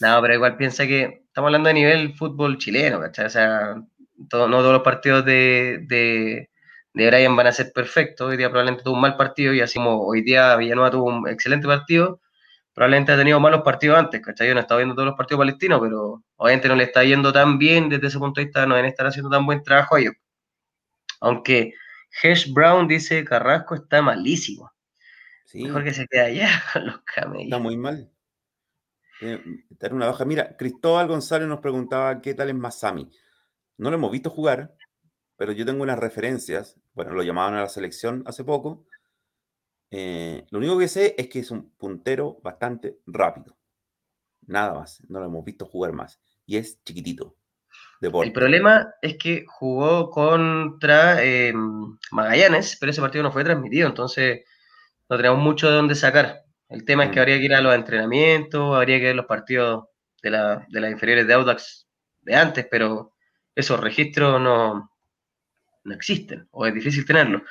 [0.00, 3.26] no, pero igual piensa que estamos hablando de nivel fútbol chileno, ¿cachai?
[3.26, 5.84] O sea, no todos los partidos de,
[6.96, 8.28] de Brian van a ser perfectos.
[8.30, 11.28] Hoy día probablemente tuvo un mal partido y así como hoy día Villanueva tuvo un
[11.28, 12.20] excelente partido,
[12.74, 14.48] probablemente ha tenido malos partidos antes, ¿cachai?
[14.48, 17.32] Yo no he estado viendo todos los partidos palestinos, pero obviamente no le está yendo
[17.32, 20.00] tan bien desde ese punto de vista, no deben estar haciendo tan buen trabajo a
[20.00, 20.14] ellos.
[21.20, 21.74] Aunque
[22.22, 24.72] Hesh Brown dice Carrasco está malísimo.
[25.54, 27.44] Mejor que se quede allá con los camellos.
[27.44, 28.10] Está muy mal.
[29.18, 30.24] Tener una baja.
[30.24, 33.10] Mira, Cristóbal González nos preguntaba qué tal es Masami.
[33.78, 34.74] No lo hemos visto jugar,
[35.36, 36.76] pero yo tengo unas referencias.
[36.94, 38.86] Bueno, lo llamaban a la selección hace poco.
[39.90, 43.56] Eh, lo único que sé es que es un puntero bastante rápido.
[44.46, 45.02] Nada más.
[45.08, 46.20] No lo hemos visto jugar más.
[46.46, 47.36] Y es chiquitito.
[48.00, 51.52] El problema es que jugó contra eh,
[52.10, 54.44] Magallanes, pero ese partido no fue transmitido, entonces
[55.08, 56.44] no tenemos mucho de dónde sacar.
[56.68, 57.20] El tema es que mm.
[57.20, 59.84] habría que ir a los entrenamientos, habría que ver los partidos
[60.22, 61.86] de, la, de las inferiores de Audax
[62.22, 63.12] de antes, pero
[63.54, 64.90] esos registros no,
[65.84, 67.42] no existen, o es difícil tenerlos.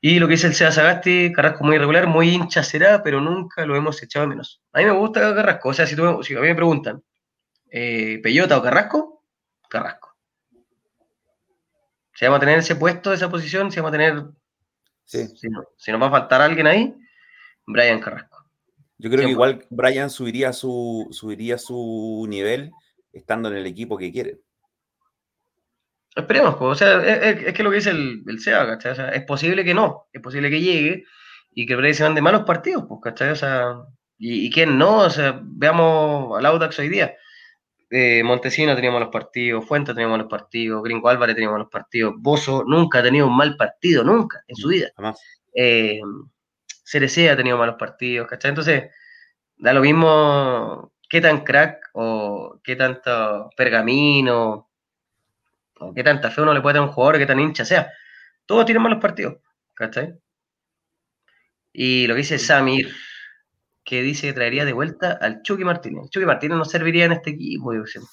[0.00, 3.64] Y lo que dice el Seba Sagasti, Carrasco muy irregular, muy hincha será, pero nunca
[3.64, 4.62] lo hemos echado menos.
[4.72, 7.02] A mí me gusta Carrasco, o sea, si, tú, si a mí me preguntan,
[7.70, 9.24] eh, ¿Peyota o Carrasco?
[9.68, 10.14] Carrasco.
[12.12, 14.24] Si vamos a tener ese puesto, esa posición, si vamos a tener...
[15.04, 16.94] Si, nos va a faltar alguien ahí,
[17.66, 18.44] Brian Carrasco.
[18.98, 22.70] Yo creo que igual Brian subiría su, subiría su nivel
[23.12, 24.38] estando en el equipo que quiere.
[26.14, 28.78] Esperemos, pues, o sea, es, que lo que dice el, el SEA,
[29.12, 31.04] es posible que no, es posible que llegue
[31.52, 33.30] y que Brian se mande malos partidos, pues, ¿cachai?
[33.30, 33.74] O sea,
[34.16, 37.14] y, y quién no, o sea, veamos al Audax hoy día.
[37.90, 42.64] Eh, Montesino teníamos los partidos, Fuentes teníamos los partidos, Gringo Álvarez teníamos los partidos, Bozo
[42.66, 44.88] nunca ha tenido un mal partido, nunca, en su vida.
[45.54, 46.00] Eh,
[46.84, 48.50] Cerecea ha tenido malos partidos, ¿cachai?
[48.50, 48.90] Entonces,
[49.56, 54.70] da lo mismo qué tan crack o qué tanto pergamino
[55.80, 57.90] o qué tanta fe uno le puede dar a un jugador, qué tan hincha sea.
[58.46, 59.36] Todos tienen malos partidos,
[59.72, 60.14] ¿cachai?
[61.72, 62.94] Y lo que dice Samir,
[63.84, 66.04] que dice que traería de vuelta al Chucky Martínez.
[66.04, 68.10] El Chucky Martínez no serviría en este equipo, yo siento.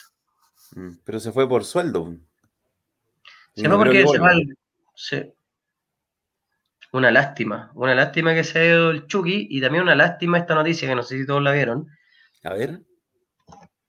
[0.76, 2.16] Mm, pero se fue por sueldo.
[3.56, 4.32] Se fue porque se va
[4.96, 5.34] sí.
[6.94, 10.56] Una lástima, una lástima que se ha ido el Chucky y también una lástima esta
[10.56, 11.88] noticia que no sé si todos la vieron.
[12.44, 12.82] A ver.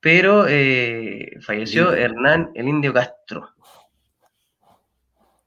[0.01, 3.51] Pero eh, falleció Hernán el Indio Castro.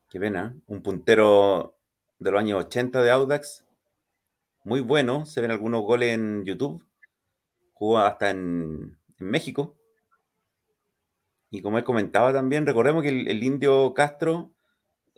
[0.10, 1.78] Qué pena, un puntero
[2.20, 3.66] de los años 80 de Audax
[4.66, 5.26] muy bueno.
[5.26, 6.84] Se ven algunos goles en YouTube.
[7.74, 9.78] Jugó hasta en, México.
[11.52, 14.52] Y como él comentaba también, recordemos que el, indio Castro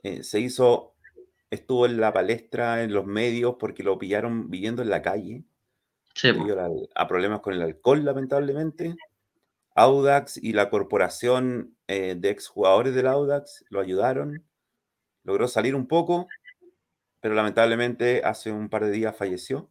[0.03, 0.93] eh, se hizo,
[1.49, 5.43] estuvo en la palestra, en los medios, porque lo pillaron viviendo en la calle.
[6.13, 6.29] Sí.
[6.95, 8.95] a, problemas con el alcohol, lamentablemente.
[9.75, 14.43] Audax y la corporación eh, de exjugadores del Audax lo ayudaron.
[15.23, 16.27] Logró salir un poco,
[17.19, 19.69] pero lamentablemente hace un par de días falleció.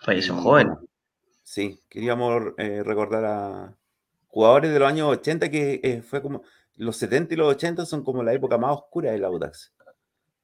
[0.00, 0.74] Falleció joven.
[1.42, 3.76] Sí, queríamos eh, recordar a
[4.28, 6.42] jugadores de los años 80 que eh, fue como
[6.76, 9.75] los 70 y los 80 son como la época más oscura del Audax.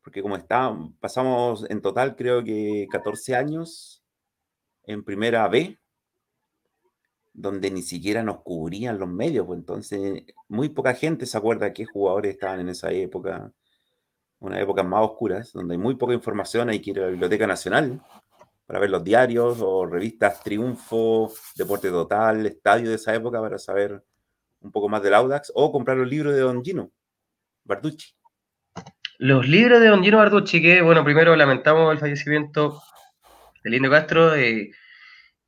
[0.03, 4.03] Porque como está, pasamos en total creo que 14 años
[4.85, 5.79] en primera B,
[7.33, 11.87] donde ni siquiera nos cubrían los medios, pues entonces muy poca gente se acuerda qué
[11.87, 13.53] jugadores estaban en esa época
[14.43, 17.47] una época más oscuras, donde hay muy poca información, hay que ir a la Biblioteca
[17.47, 18.03] Nacional
[18.67, 24.03] para ver los diarios o revistas Triunfo, Deporte Total, Estadio de esa época para saber
[24.61, 26.91] un poco más del Audax, o comprar los libros de Don Gino
[27.65, 28.15] Barducci.
[29.19, 32.83] Los libros de Don Gino Barducci, que bueno, primero lamentamos el fallecimiento
[33.63, 34.73] de Lindo Castro, eh,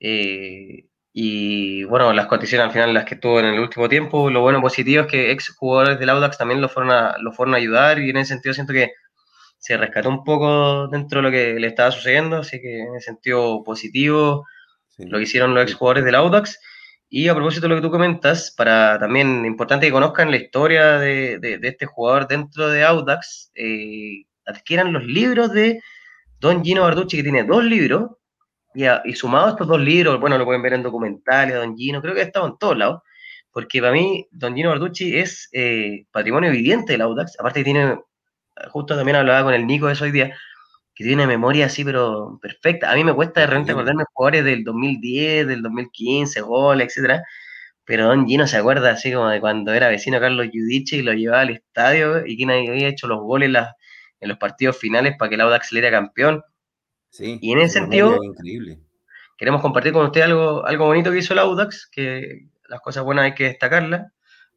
[0.01, 4.41] eh, y bueno, las condiciones al final las que tuvo en el último tiempo, lo
[4.41, 7.59] bueno positivo es que ex jugadores del Audax también lo fueron a, lo fueron a
[7.59, 8.93] ayudar y en ese sentido siento que
[9.59, 13.07] se rescató un poco dentro de lo que le estaba sucediendo, así que en ese
[13.07, 14.45] sentido positivo
[14.99, 16.61] lo que hicieron los ex jugadores del Audax.
[17.17, 20.99] Y a propósito de lo que tú comentas, para también importante que conozcan la historia
[20.99, 25.81] de, de, este jugador dentro de Audax, eh, adquieran los libros de
[26.41, 28.11] Don Gino Barducci, que tiene dos libros,
[28.75, 32.15] y, sumado a estos dos libros, bueno, lo pueden ver en documentales, Don Gino, creo
[32.15, 33.03] que ha estado en todos lados,
[33.53, 37.97] porque para mí Don Gino Barducci es eh, patrimonio evidente del Audax, aparte que tiene,
[38.71, 40.37] justo también hablaba con el Nico de eso hoy día,
[40.95, 42.91] que tiene memoria así, pero perfecta.
[42.91, 47.25] A mí me cuesta de repente acordarme jugadores del 2010, del 2015, goles, etcétera,
[47.85, 51.13] pero Don Gino se acuerda así como de cuando era vecino Carlos Giudice y lo
[51.13, 53.51] llevaba al estadio y quien había hecho los goles
[54.21, 56.43] en los partidos finales para que el Audax le era campeón.
[57.19, 58.19] Y en ese sentido,
[59.37, 63.27] queremos compartir con usted algo, algo bonito que hizo el Audax, que las cosas buenas
[63.27, 64.11] hay que destacarlas,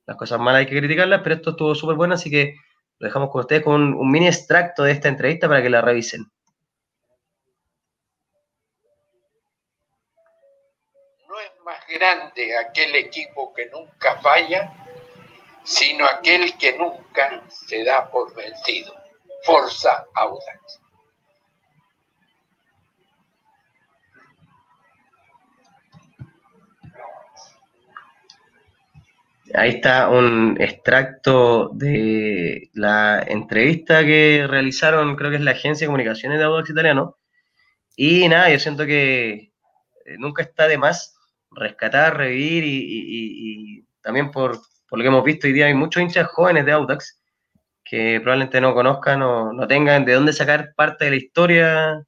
[0.06, 2.56] las cosas malas hay que criticarlas, pero esto estuvo súper bueno, así que
[3.00, 6.32] lo dejamos con ustedes con un, mini extracto de esta entrevista para que la revisen.
[11.28, 14.74] No es más grande aquel equipo que nunca falla,
[15.64, 18.96] sino aquel que nunca se da por vencido.
[19.44, 20.82] Forza Audax.
[29.54, 35.90] Ahí está un extracto de la entrevista que realizaron, creo que es la agencia de
[35.90, 37.18] comunicaciones de Audax Italiano.
[37.96, 39.32] Y nada, yo siento que
[40.06, 41.16] eh, nunca está de más
[41.52, 46.28] rescatar, revivir y, también por, por, lo que hemos visto hoy día hay muchos hinchas
[46.28, 47.22] jóvenes de Audax
[47.84, 52.06] que probablemente no conozcan o no tengan de dónde sacar parte de la historia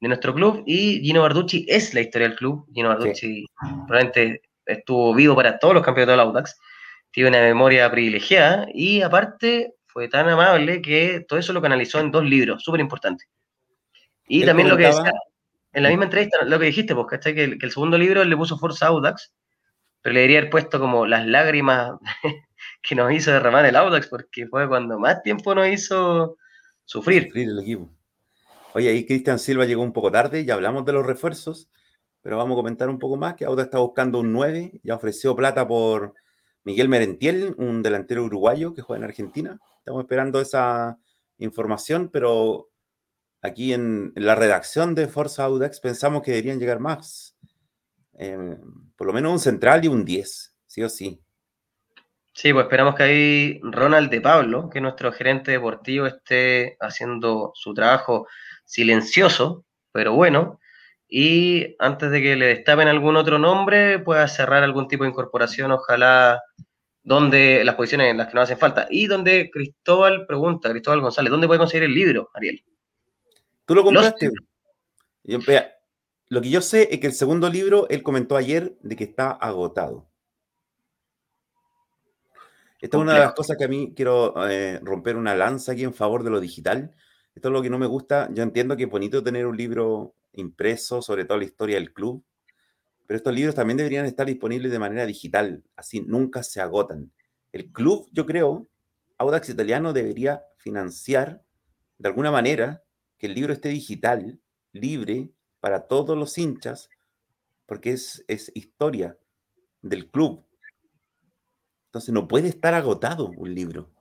[0.00, 2.66] de nuestro club y Gino Barducci es la historia del club.
[2.74, 3.46] Gino Barducci
[3.86, 6.60] probablemente estuvo vivo para todos los campeonatos del Audax,
[7.10, 12.10] tiene una memoria privilegiada y aparte fue tan amable que todo eso lo canalizó en
[12.10, 13.28] dos libros, súper importantes.
[14.26, 15.12] Y también lo que decía,
[15.72, 17.34] en la misma entrevista, lo que dijiste, pues, ¿cachai?
[17.34, 19.32] Que, que el segundo libro le puso Forza Audax,
[20.00, 21.92] pero le debería haber puesto como las lágrimas
[22.82, 26.36] que nos hizo derramar el Audax, porque fue cuando más tiempo nos hizo
[26.84, 27.24] sufrir.
[27.24, 27.90] Sufrir el equipo.
[28.74, 31.70] Oye, ahí Cristian Silva llegó un poco tarde, ya hablamos de los refuerzos,
[32.22, 35.34] pero vamos a comentar un poco más que Audax está buscando un 9, ya ofreció
[35.34, 36.14] plata por
[36.64, 39.58] Miguel Merentiel, un delantero uruguayo que juega en Argentina.
[39.78, 40.98] Estamos esperando esa
[41.38, 42.70] información, pero
[43.42, 47.36] aquí en, la redacción de Forza Audax pensamos que deberían llegar más.
[48.18, 48.56] Eh,
[48.96, 51.20] por lo menos un central y un 10, sí o sí.
[52.34, 57.74] Sí, pues esperamos que ahí Ronald de Pablo, que nuestro gerente deportivo, esté haciendo su
[57.74, 58.26] trabajo
[58.64, 60.58] silencioso, pero bueno,
[61.14, 65.70] y antes de que le destapen algún otro nombre, pueda cerrar algún tipo de incorporación,
[65.70, 66.42] ojalá
[67.02, 68.86] donde las posiciones en las que no hacen falta.
[68.88, 72.64] Y donde Cristóbal pregunta, Cristóbal González, ¿dónde puede conseguir el libro, Ariel?
[73.66, 74.30] ¿Tú lo compraste?
[76.28, 79.32] lo que yo sé es que el segundo libro, él comentó ayer de que está
[79.32, 80.08] agotado.
[82.80, 85.84] Esta es una de las cosas que a mí quiero eh, romper una lanza aquí
[85.84, 86.94] en favor de lo digital.
[87.34, 88.28] Esto es lo que no me gusta.
[88.32, 92.24] Yo entiendo que es bonito tener un libro impreso sobre toda la historia del club,
[93.06, 97.12] pero estos libros también deberían estar disponibles de manera digital, así nunca se agotan.
[97.52, 98.68] El club, yo creo,
[99.18, 101.42] Audax Italiano debería financiar
[101.98, 102.82] de alguna manera
[103.18, 104.40] que el libro esté digital,
[104.72, 105.30] libre
[105.60, 106.88] para todos los hinchas,
[107.66, 109.18] porque es, es historia
[109.82, 110.44] del club.
[111.86, 113.91] Entonces no puede estar agotado un libro.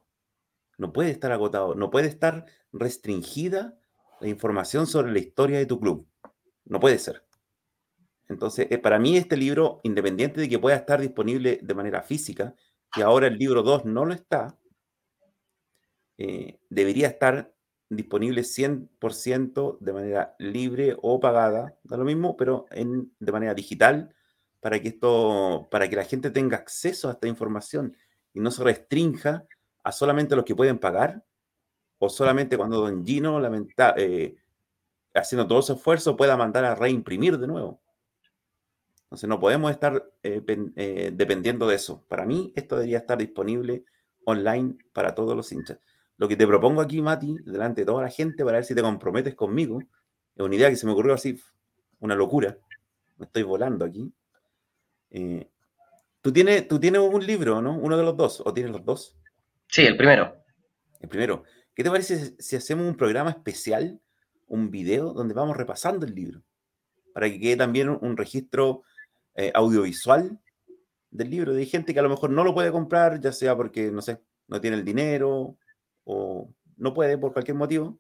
[0.82, 1.76] No puede estar agotado.
[1.76, 3.78] No puede estar restringida
[4.20, 6.08] la información sobre la historia de tu club.
[6.66, 7.24] No puede ser.
[8.28, 12.56] Entonces, eh, para mí este libro, independiente de que pueda estar disponible de manera física,
[12.92, 14.58] que ahora el libro 2 no lo está,
[16.18, 17.54] eh, debería estar
[17.88, 24.16] disponible 100% de manera libre o pagada, da lo mismo, pero en, de manera digital,
[24.60, 27.96] para que esto, para que la gente tenga acceso a esta información
[28.34, 29.46] y no se restrinja
[29.84, 31.24] a solamente los que pueden pagar
[32.04, 33.40] o solamente cuando Don Gino,
[33.96, 34.36] eh,
[35.14, 37.80] haciendo todo su esfuerzo, pueda mandar a reimprimir de nuevo.
[39.04, 40.42] Entonces no podemos estar eh,
[40.78, 42.04] eh, dependiendo de eso.
[42.08, 43.86] Para mí esto debería estar disponible
[44.26, 45.78] online para todos los hinchas.
[46.18, 48.82] Lo que te propongo aquí, Mati, delante de toda la gente, para ver si te
[48.82, 49.84] comprometes conmigo,
[50.36, 51.40] es una idea que se me ocurrió así,
[52.00, 52.58] una locura.
[53.18, 54.12] Me estoy volando aquí.
[56.22, 57.78] ¿tú, tienes, tú tienes un libro, ¿no?
[57.78, 59.21] Uno de los dos, ¿o tienes los dos?
[59.72, 60.36] Sí, el primero.
[61.00, 61.44] El primero.
[61.74, 64.02] ¿Qué te parece si hacemos un programa especial,
[64.48, 66.44] un video, donde vamos repasando el libro?
[67.14, 68.84] Para que quede también un registro
[69.34, 70.38] eh, audiovisual
[71.10, 71.54] del libro.
[71.54, 74.20] De gente que a lo mejor no lo puede comprar, ya sea porque, no sé,
[74.50, 75.58] no tiene el dinero
[76.04, 77.98] o no puede por cualquier motivo,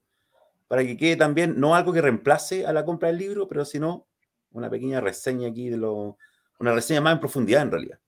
[0.67, 4.07] para que quede también no algo que reemplace a la compra del libro, pero sino
[4.51, 6.17] una pequeña reseña aquí de lo,
[6.59, 7.99] una reseña más en profundidad en realidad.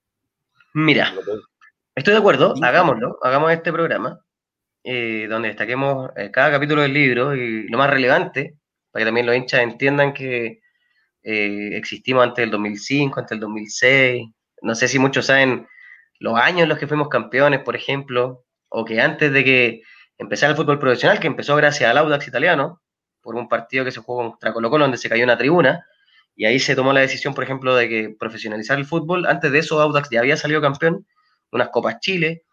[0.74, 1.14] Mira,
[1.96, 4.20] estoy de acuerdo, hagámoslo, hagamos este programa,
[4.84, 8.58] eh, donde destaquemos eh, cada capítulo del libro y lo más relevante,
[8.92, 10.62] para que también los hinchas entiendan que
[11.24, 14.28] eh, existimos antes del 2005, antes del 2006,
[14.62, 15.68] no sé si muchos saben
[16.20, 19.82] los años en los que fuimos campeones, por ejemplo, o que antes de que
[20.18, 22.82] empezara el fútbol profesional, que empezó gracias al Audax italiano,
[23.22, 25.86] por un partido que se jugó contra Colo Colo, donde se cayó una tribuna,
[26.36, 29.26] y ahí se tomó la decisión, por ejemplo, de que profesionalizar el fútbol.
[29.28, 31.06] Antes de eso, Audax ya había salido campeón,
[31.56, 32.44] unas Copas Chile.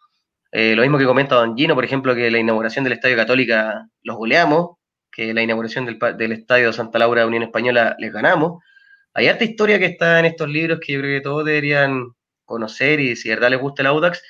[0.52, 3.86] Eh, lo mismo que comenta Don Gino, por ejemplo, que la inauguración del Estadio Católica
[4.02, 4.76] los goleamos,
[5.12, 8.62] que la inauguración del, del Estadio Santa Laura de Unión Española les ganamos.
[9.14, 12.12] Hay harta historia que está en estos libros que yo creo que todos deberían
[12.44, 14.22] conocer y si de verdad les gusta el Audax,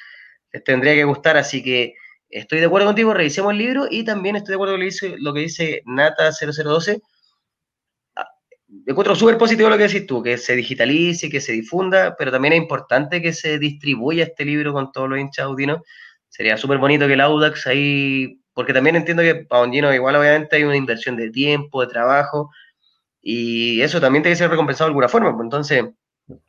[0.53, 1.95] les tendría que gustar, así que
[2.29, 5.41] estoy de acuerdo contigo, revisemos el libro y también estoy de acuerdo con lo que
[5.41, 7.01] dice, Nata 0012.
[7.03, 7.07] Ah,
[8.87, 12.55] encuentro súper positivo lo que decís tú, que se digitalice, que se difunda, pero también
[12.55, 15.81] es importante que se distribuya este libro con todos los hinchas audinos.
[16.29, 20.57] Sería súper bonito que el Audax ahí, porque también entiendo que para Ondino igual obviamente
[20.57, 22.51] hay una inversión de tiempo, de trabajo,
[23.21, 25.35] y eso también tiene que ser recompensado de alguna forma.
[25.35, 25.85] Pues entonces,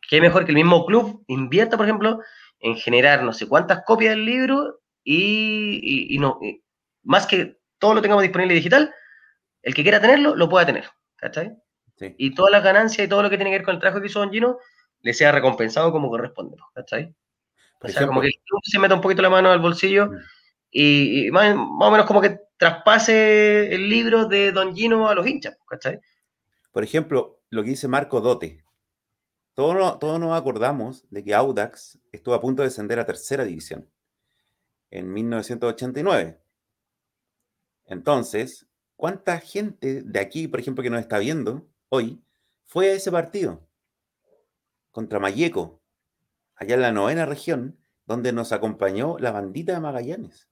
[0.09, 2.19] ¿qué mejor que el mismo club invierta, por ejemplo,
[2.59, 6.39] en generar no sé cuántas copias del libro y, no,
[7.03, 8.93] más que todo lo tengamos disponible digital,
[9.63, 11.55] el que quiera tenerlo, lo pueda tener, ¿cachai?
[12.17, 14.07] Y todas las ganancias y todo lo que tiene que ver con el trabajo que
[14.07, 14.57] hizo Don Gino,
[15.01, 17.13] le sea recompensado como corresponde, ¿cachai?
[17.83, 18.29] o sea, como que
[18.63, 20.17] se meta un poquito la mano al bolsillo mm.
[20.71, 25.57] y, más, o menos como que traspase el libro de Don Gino a los hinchas,
[25.67, 25.99] ¿cachai?
[26.71, 28.63] Por ejemplo, lo que dice Marco Dote.
[29.53, 33.89] Todos, todos nos acordamos de que Audax estuvo a punto de descender a tercera división
[34.91, 36.39] en 1989.
[37.85, 42.23] Entonces, ¿cuánta gente de aquí, por ejemplo, que nos está viendo hoy,
[42.63, 43.67] fue a ese partido
[44.91, 45.81] contra Mayeco,
[46.55, 50.49] allá en la novena región, donde nos acompañó la bandita de Magallanes?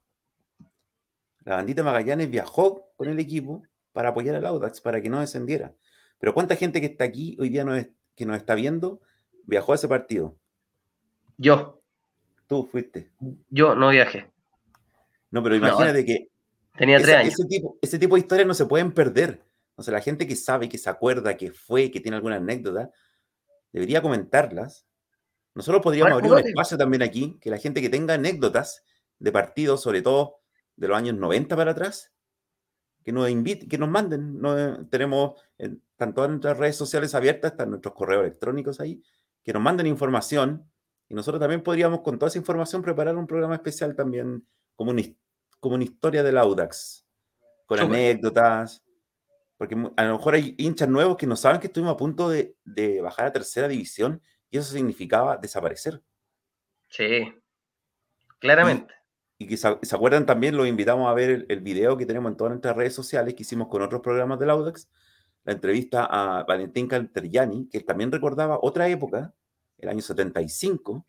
[1.46, 3.64] La bandita de Magallanes viajó con el equipo
[3.94, 5.74] para apoyar al Audax, para que no descendiera.
[6.20, 7.66] Pero ¿cuánta gente que está aquí hoy día
[8.16, 9.00] que nos está viendo
[9.46, 10.38] viajó a ese partido?
[11.38, 11.82] Yo.
[12.48, 13.12] Tú fuiste.
[13.50, 14.30] Yo no viajé.
[15.32, 16.28] No, pero imagínate que.
[16.78, 17.34] Tenía tres años.
[17.34, 19.49] Ese tipo, ese tipo de historias no se pueden perder.
[19.80, 22.92] O sea, la gente que sabe, que se acuerda, que fue, que tiene alguna anécdota,
[23.72, 24.86] debería comentarlas.
[25.56, 28.84] Nosotros podríamos abrir un espacio también aquí, que la gente que tenga anécdotas
[29.20, 30.42] de partidos, sobre todo
[30.76, 32.12] de los años 90 para atrás,
[33.06, 34.42] que nos inviten, que nos manden.
[34.42, 39.02] No, tenemos, están todas nuestras redes sociales abiertas, están nuestros correos electrónicos ahí,
[39.46, 40.70] que nos manden información
[41.08, 45.04] y nosotros también podríamos con toda esa información preparar un programa especial también como una,
[45.62, 47.06] como una historia del Audax,
[47.66, 48.84] con anécdotas,
[49.60, 52.56] porque a lo mejor hay hinchas nuevos que no saben que estuvimos a punto de,
[52.64, 56.02] de bajar a tercera división y eso significaba desaparecer.
[56.88, 57.30] Sí,
[58.40, 58.94] claramente.
[59.38, 62.38] Y, que se, acuerdan también, los invitamos a ver el, el, video que tenemos en
[62.38, 64.90] todas nuestras redes sociales que hicimos con otros programas del Audax,
[65.44, 69.34] la entrevista a Valentín Canteriani, que también recordaba otra época,
[69.78, 71.06] el año 75,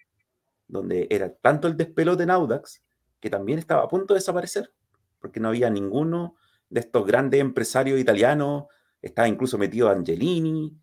[0.67, 2.83] donde era tanto el despelote en Audax
[3.21, 4.73] que también estaba a punto de desaparecer,
[5.21, 6.35] porque no había ninguno
[6.71, 8.65] de estos grandes empresarios italianos,
[9.03, 10.77] estaba incluso metido Angelini,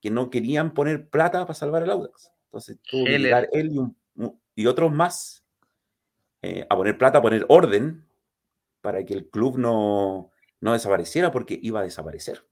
[0.00, 2.32] que no querían poner plata para salvar el Audax.
[2.44, 3.72] Entonces tuvo que llegar él
[4.54, 5.44] y, otros más
[6.42, 8.04] eh, a poner plata, a poner orden
[8.80, 10.30] para que el club no,
[10.60, 12.44] no desapareciera, porque iba a desaparecer.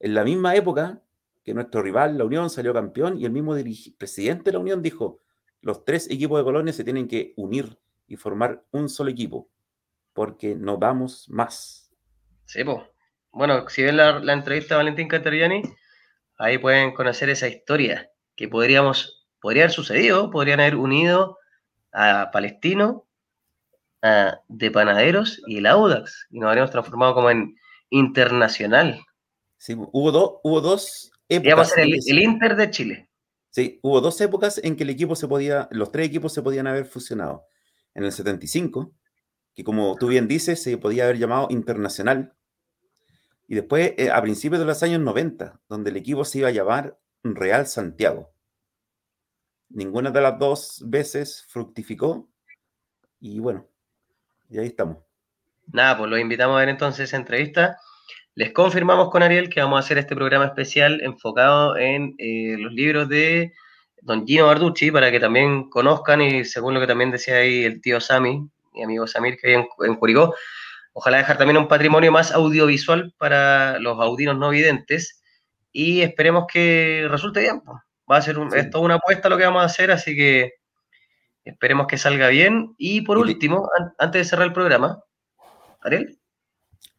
[0.00, 1.02] En la misma época
[1.44, 3.54] que nuestro rival, la Unión, salió campeón y el mismo
[3.96, 5.20] presidente de la Unión dijo,
[5.60, 9.48] los tres equipos de Colonia se tienen que unir y formar un solo equipo,
[10.18, 11.92] porque no vamos más.
[12.44, 12.78] Sí, pues.
[13.30, 15.62] Bueno, si ven la, entrevista de Valentín Cateriani,
[16.38, 21.38] ahí pueden conocer esa historia que podríamos, podría haber sucedido, podrían haber unido
[21.92, 23.06] a Palestino,
[24.02, 27.54] a de Panaderos y el Audax, y nos habríamos transformado como en
[27.88, 29.00] internacional.
[29.56, 31.78] Sí, hubo, dos hubo dos épocas.
[31.78, 33.08] el, el Inter de Chile.
[33.50, 36.66] Sí, hubo dos épocas en que el equipo se podía, los tres equipos se podían
[36.66, 37.44] haber fusionado.
[37.94, 38.92] En el 75,
[39.58, 42.32] que como tú bien dices, se podía haber llamado Internacional.
[43.48, 46.52] Y después, eh, a principios de los años 90, donde el equipo se iba a
[46.52, 48.30] llamar Real Santiago.
[49.68, 52.28] Ninguna de las dos veces fructificó.
[53.18, 53.66] Y bueno,
[54.48, 54.98] y ahí estamos.
[55.66, 57.78] Nada, pues lo invitamos a ver entonces esa entrevista.
[58.36, 62.72] Les confirmamos con Ariel que vamos a hacer este programa especial enfocado en eh, los
[62.72, 63.52] libros de
[64.02, 67.80] don Gino Barducci para que también conozcan y según lo que también decía ahí el
[67.80, 68.48] tío Sami,
[68.78, 70.34] mi amigo Samir que hay en, en Curicó,
[70.92, 75.22] ojalá dejar también un patrimonio más audiovisual para los audinos no videntes
[75.72, 77.62] y esperemos que resulte bien.
[78.10, 80.54] Va a ser un, esto una apuesta lo que vamos a hacer, así que
[81.44, 82.74] esperemos que salga bien.
[82.78, 83.68] Y por último,
[83.98, 85.02] antes de cerrar el programa,
[85.82, 86.18] Ariel.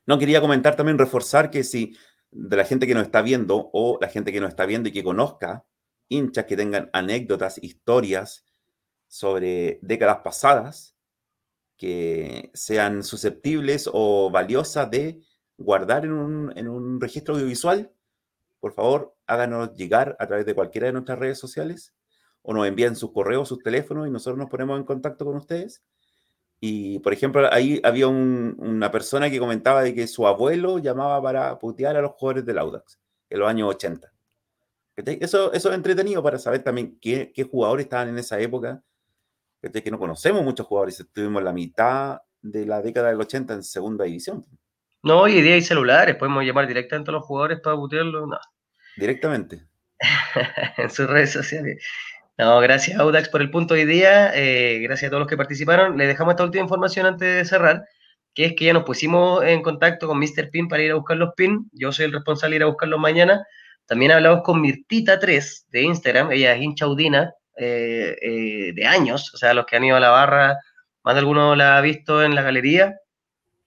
[0.05, 1.95] No, quería comentar también, reforzar que si
[2.31, 4.91] de la gente que nos está viendo o la gente que nos está viendo y
[4.91, 5.65] que conozca
[6.09, 8.45] hinchas que tengan anécdotas, historias
[9.07, 10.95] sobre décadas pasadas,
[11.79, 15.21] que sean susceptibles o valiosas de
[15.57, 17.91] guardar en un, en un registro audiovisual,
[18.59, 21.95] por favor, háganos llegar a través de cualquiera de nuestras redes sociales
[22.41, 25.81] o nos envíen sus correos, sus teléfonos y nosotros nos ponemos en contacto con ustedes
[26.59, 31.57] y, por ejemplo, ahí había una persona que comentaba de que su abuelo llamaba para
[31.57, 32.99] putear a los jugadores del Audax
[33.29, 34.11] en los años 80.
[34.97, 38.83] Eso, eso es entretenido para saber también qué, qué jugadores estaban en esa época.
[39.61, 44.05] Que no conocemos muchos jugadores, estuvimos la mitad de la década del 80 en segunda
[44.05, 44.45] división.
[45.03, 48.27] No, hoy día hay celulares, podemos llamar directamente a los jugadores para putearlos.
[48.27, 48.37] No.
[48.97, 49.65] Directamente.
[50.77, 51.83] en sus redes sociales.
[52.37, 55.35] No, gracias Audax por el punto de hoy día, eh, gracias a todos los que
[55.35, 55.97] participaron.
[55.97, 57.83] Les dejamos esta última información antes de cerrar,
[58.33, 60.49] que es que ya nos pusimos en contacto con Mr.
[60.49, 61.69] Pin para ir a buscar los pin.
[61.73, 63.45] Yo soy el responsable de ir a buscarlos mañana.
[63.85, 66.85] También hablamos con Mirtita3 de Instagram, ella es hincha
[67.59, 70.57] eh, eh, de años, o sea, los que han ido a la barra,
[71.03, 72.99] más de alguno la ha visto en la galería,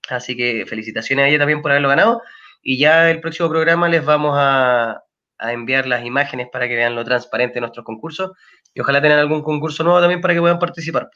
[0.09, 2.23] así que felicitaciones a ella también por haberlo ganado,
[2.63, 5.03] y ya el próximo programa les vamos a,
[5.39, 8.33] a enviar las imágenes para que vean lo transparente de nuestros concursos,
[8.75, 11.11] y ojalá tengan algún concurso nuevo también para que puedan participar.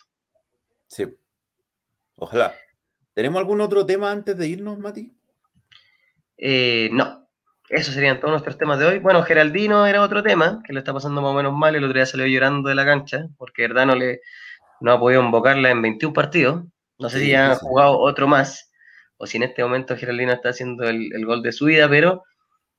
[0.87, 1.07] Sí,
[2.17, 2.55] ojalá.
[3.15, 5.11] ¿Tenemos algún otro tema antes de irnos, Mati?
[6.37, 7.26] Eh, no,
[7.69, 8.99] esos serían todos nuestros temas de hoy.
[8.99, 11.75] Bueno, Geraldino era otro tema, que lo está pasando más o menos mal.
[11.75, 14.21] El otro día salió llorando de la cancha, porque verdad no, le,
[14.81, 16.65] no ha podido invocarla en 21 partidos.
[16.99, 18.71] No sé si ya ha jugado otro más,
[19.19, 22.23] o si en este momento Geraldino está haciendo el, gol de su vida, pero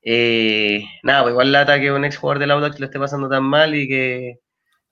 [0.02, 3.44] eh, nada, pues igual lata que un ex jugador del Audax lo esté pasando tan
[3.44, 4.40] mal y que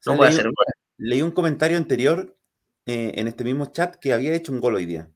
[0.06, 0.52] no puede hacer
[0.98, 2.38] Leí un comentario anterior
[2.86, 5.10] eh, en este mismo chat que había hecho un gol hoy día.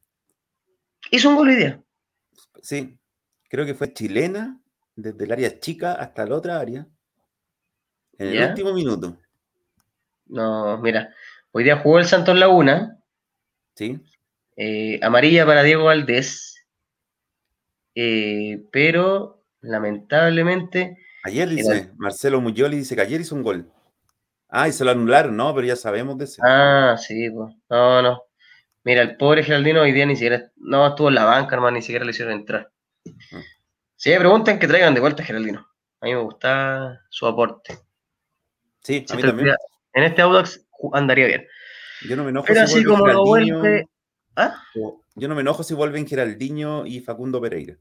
[1.11, 1.81] Hizo un gol hoy día.
[2.61, 2.99] Sí,
[3.49, 4.59] creo que fue chilena,
[5.01, 6.87] desde el área chica hasta la otra área,
[8.17, 9.17] en el último minuto.
[10.27, 11.13] No, mira,
[11.51, 12.99] hoy día jugó el Santos Laguna.
[13.75, 13.99] Sí.
[14.57, 16.65] Eh, amarilla para Diego Valdés.
[17.95, 20.97] Eh, pero lamentablemente.
[21.23, 23.71] Ayer dice, Marcelo Muyoli dice que ayer hizo un gol.
[24.49, 25.53] Ah, y se lo anularon, ¿no?
[25.55, 26.41] Pero ya sabemos de eso.
[26.45, 27.55] Ah, sí, pues.
[27.69, 28.23] No, no.
[28.83, 31.81] Mira, el pobre Geraldino hoy día ni siquiera, no estuvo en la banca, hermano, ni
[31.81, 32.71] siquiera le hicieron entrar.
[33.31, 33.41] Ah.
[33.99, 35.67] Si me preguntan que traigan de vuelta a Geraldino.
[35.99, 37.79] A mí me gusta su aporte.
[38.79, 39.53] Sí, a mí también.
[39.91, 41.47] En este Audax andaría bien.
[42.07, 43.89] Yo no me enojo Pero si así como lo vuelve...
[44.37, 44.63] ¿Ah?
[45.15, 47.75] Yo no me enojo si vuelven Geraldinho y Facundo Pereira.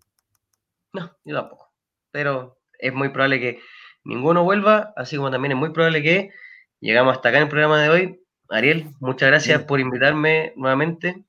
[0.93, 1.73] No, yo tampoco.
[2.11, 3.61] Pero es muy probable que
[4.03, 6.33] ninguno vuelva, así como también es muy probable que
[6.81, 11.23] llegamos hasta acá en el programa de hoy Ariel, muchas gracias por invitarme nuevamente.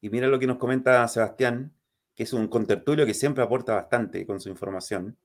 [0.00, 1.72] Y mira lo que nos comenta Sebastián,
[2.14, 5.16] que es un contertulio que siempre aporta bastante con su información.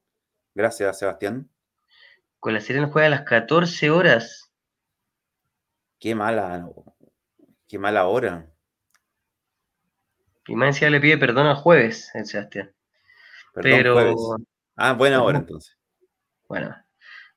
[0.56, 1.50] Gracias, Sebastián.
[2.40, 4.52] Con la Sirena juega a las 14 horas.
[6.00, 6.70] Qué mala,
[7.68, 8.50] qué mala hora.
[10.48, 12.74] Y más le pide perdón al jueves, el Sebastián.
[13.54, 14.26] Pero.
[14.76, 15.78] Ah, buena hora entonces.
[16.48, 16.76] Bueno.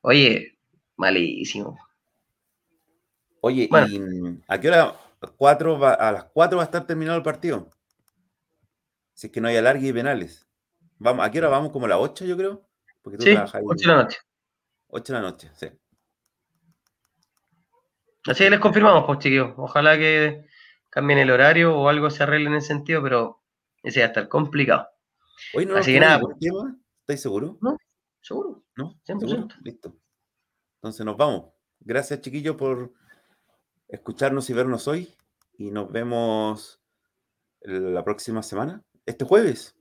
[0.01, 0.59] Oye,
[0.97, 1.79] malísimo.
[3.41, 4.97] Oye, ¿y a qué hora?
[5.37, 7.71] Cuatro a las 4 va a estar terminado el partido.
[9.23, 10.49] Si es que no hay alargue y penales.
[10.99, 11.71] Vamos, ¿A qué hora vamos?
[11.71, 12.69] Como a las 8, yo creo.
[13.03, 14.19] Porque tú sí, 8 de la noche.
[14.89, 15.69] 8 de la noche, sí.
[18.27, 19.53] Así que les confirmamos, pues chiquillos.
[19.59, 20.49] Ojalá que
[20.91, 23.45] cambien el horario o algo se arregle en ese sentido, pero
[23.85, 24.89] ese va a estar complicado.
[25.55, 26.19] Hoy no Así que nada.
[26.19, 26.35] Pues.
[27.03, 27.59] ¿Estáis seguros?
[27.61, 27.77] No,
[28.21, 28.65] seguro.
[28.75, 28.99] ¿No?
[29.07, 29.55] 100%.
[29.63, 29.97] Listo.
[30.79, 31.53] Entonces nos vamos.
[31.79, 32.93] Gracias, chiquillos, por
[33.87, 35.15] escucharnos y vernos hoy.
[35.59, 36.83] Y nos vemos
[37.61, 39.77] la próxima semana, este jueves.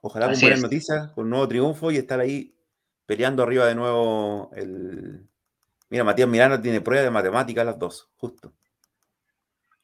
[0.00, 2.54] Ojalá con buenas noticias, con un nuevo triunfo y estar ahí
[3.06, 5.28] peleando arriba de nuevo el...
[5.88, 8.52] Mira, Matías Miranda tiene prueba de matemáticas las dos, justo.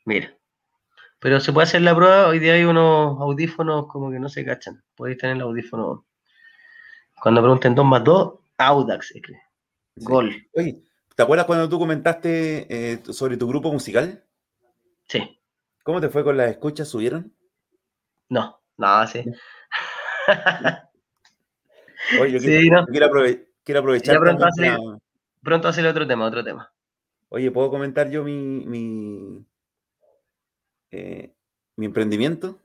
[0.05, 0.37] Mira.
[1.19, 4.45] Pero se puede hacer la prueba, hoy día hay unos audífonos como que no se
[4.45, 4.83] cachan.
[4.97, 6.07] Podéis tener el audífono.
[7.23, 9.13] Cuando pregunten 2 más 2, Audax,
[9.97, 10.49] Gol.
[10.55, 10.83] Oye,
[11.15, 14.25] ¿Te acuerdas cuando tú comentaste eh, sobre tu grupo musical?
[15.09, 15.39] Sí.
[15.83, 16.89] ¿Cómo te fue con las escuchas?
[16.89, 17.35] ¿Subieron?
[18.29, 19.25] No, nada, sí.
[22.21, 23.07] Oye, yo quiero, quiero,
[23.81, 24.19] aprovechar.
[24.19, 24.77] pronto, hacer,
[25.43, 26.73] pronto hacer otro tema, otro tema.
[27.29, 29.45] Oye, ¿puedo comentar yo mi, mi,
[30.91, 31.33] eh,
[31.77, 32.59] mi emprendimiento?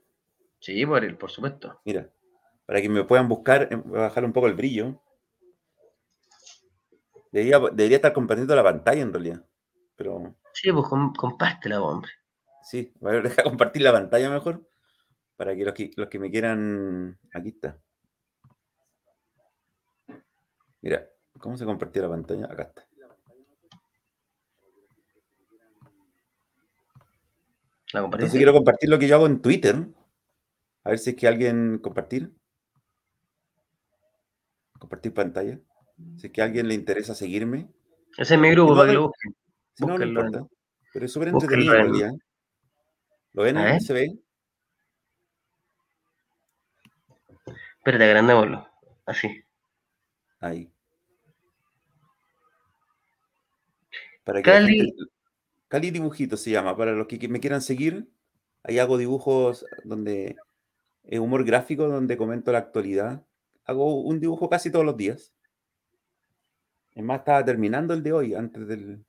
[0.60, 1.80] Sí, por, por supuesto.
[1.84, 2.10] Mira,
[2.66, 5.00] para que me puedan buscar, em, voy a bajar un poco el brillo.
[7.30, 9.44] Debería, estar compartiendo la pantalla en realidad.
[9.96, 10.34] Pero...
[10.52, 10.86] Sí, pues
[11.16, 12.10] compártela, hombre.
[12.68, 14.68] Sí, voy a dejar compartir la pantalla mejor.
[15.36, 17.18] Para que los, que los que me quieran.
[17.32, 17.78] Aquí está.
[20.82, 21.08] Mira,
[21.38, 22.44] ¿cómo se compartió la pantalla?
[22.46, 22.86] Acá está.
[27.94, 29.76] ¿La Entonces quiero compartir lo que yo hago en Twitter.
[30.84, 32.34] A ver si es que alguien compartir.
[34.78, 35.58] Compartir pantalla.
[36.18, 37.72] Si es que a alguien le interesa seguirme.
[38.18, 39.36] Ese es mi grupo, para que lo busquen.
[39.78, 40.46] no, no importa.
[40.92, 42.12] Pero es súper entretenido el día.
[43.32, 43.56] ¿Lo ven?
[43.58, 43.80] ¿Eh?
[43.80, 44.18] ¿Se ve?
[47.78, 48.68] Espérate, agrandémoslo.
[49.06, 49.44] Así.
[50.40, 50.70] Ahí.
[54.24, 54.96] Para que Cali.
[55.68, 56.76] Cali Dibujitos se llama.
[56.76, 58.08] Para los que me quieran seguir,
[58.62, 60.36] ahí hago dibujos donde.
[61.04, 63.24] Es humor gráfico donde comento la actualidad.
[63.64, 65.32] Hago un dibujo casi todos los días.
[66.98, 69.04] Es más, estaba terminando el de hoy, antes del,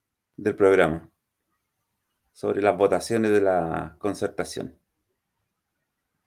[0.55, 1.09] programa,
[2.33, 4.77] sobre las votaciones de la concertación.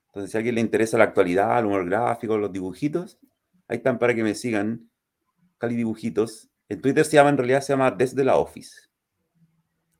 [0.07, 3.17] Entonces, si a alguien le interesa la actualidad, el humor gráfico, los dibujitos,
[3.67, 4.89] ahí están para que me sigan.
[5.57, 8.89] Cali Dibujitos En Twitter se llama, en realidad se llama Desde la Office.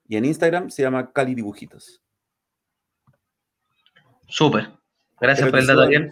[0.08, 2.02] Y en Instagram se llama Cali Dibujitos.
[4.28, 4.74] Súper.
[5.20, 6.12] Gracias Espero por el dato, Ariel.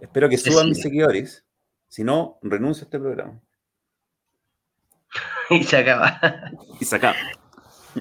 [0.00, 1.44] Espero que Se suban mis seguidores.
[1.88, 3.40] Si no, renuncio a este programa.
[5.50, 6.20] Y se acaba.
[6.78, 7.14] Y saca.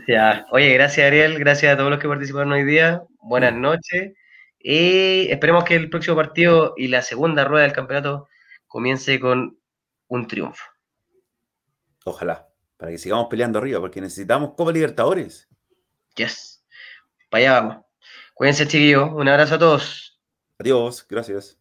[0.07, 0.45] Ya.
[0.51, 3.01] Oye, gracias Ariel, gracias a todos los que participaron hoy día.
[3.21, 3.61] Buenas Mm.
[3.61, 4.13] noches.
[4.59, 8.27] Y esperemos que el próximo partido y la segunda rueda del campeonato
[8.67, 9.57] comience con
[10.07, 10.63] un triunfo.
[12.05, 12.47] Ojalá.
[12.77, 15.47] Para que sigamos peleando arriba, porque necesitamos Copa Libertadores.
[16.15, 16.63] Yes.
[17.29, 17.85] Para allá vamos.
[18.33, 19.09] Cuídense, chiquillos.
[19.13, 20.19] Un abrazo a todos.
[20.59, 21.05] Adiós.
[21.09, 21.56] Gracias.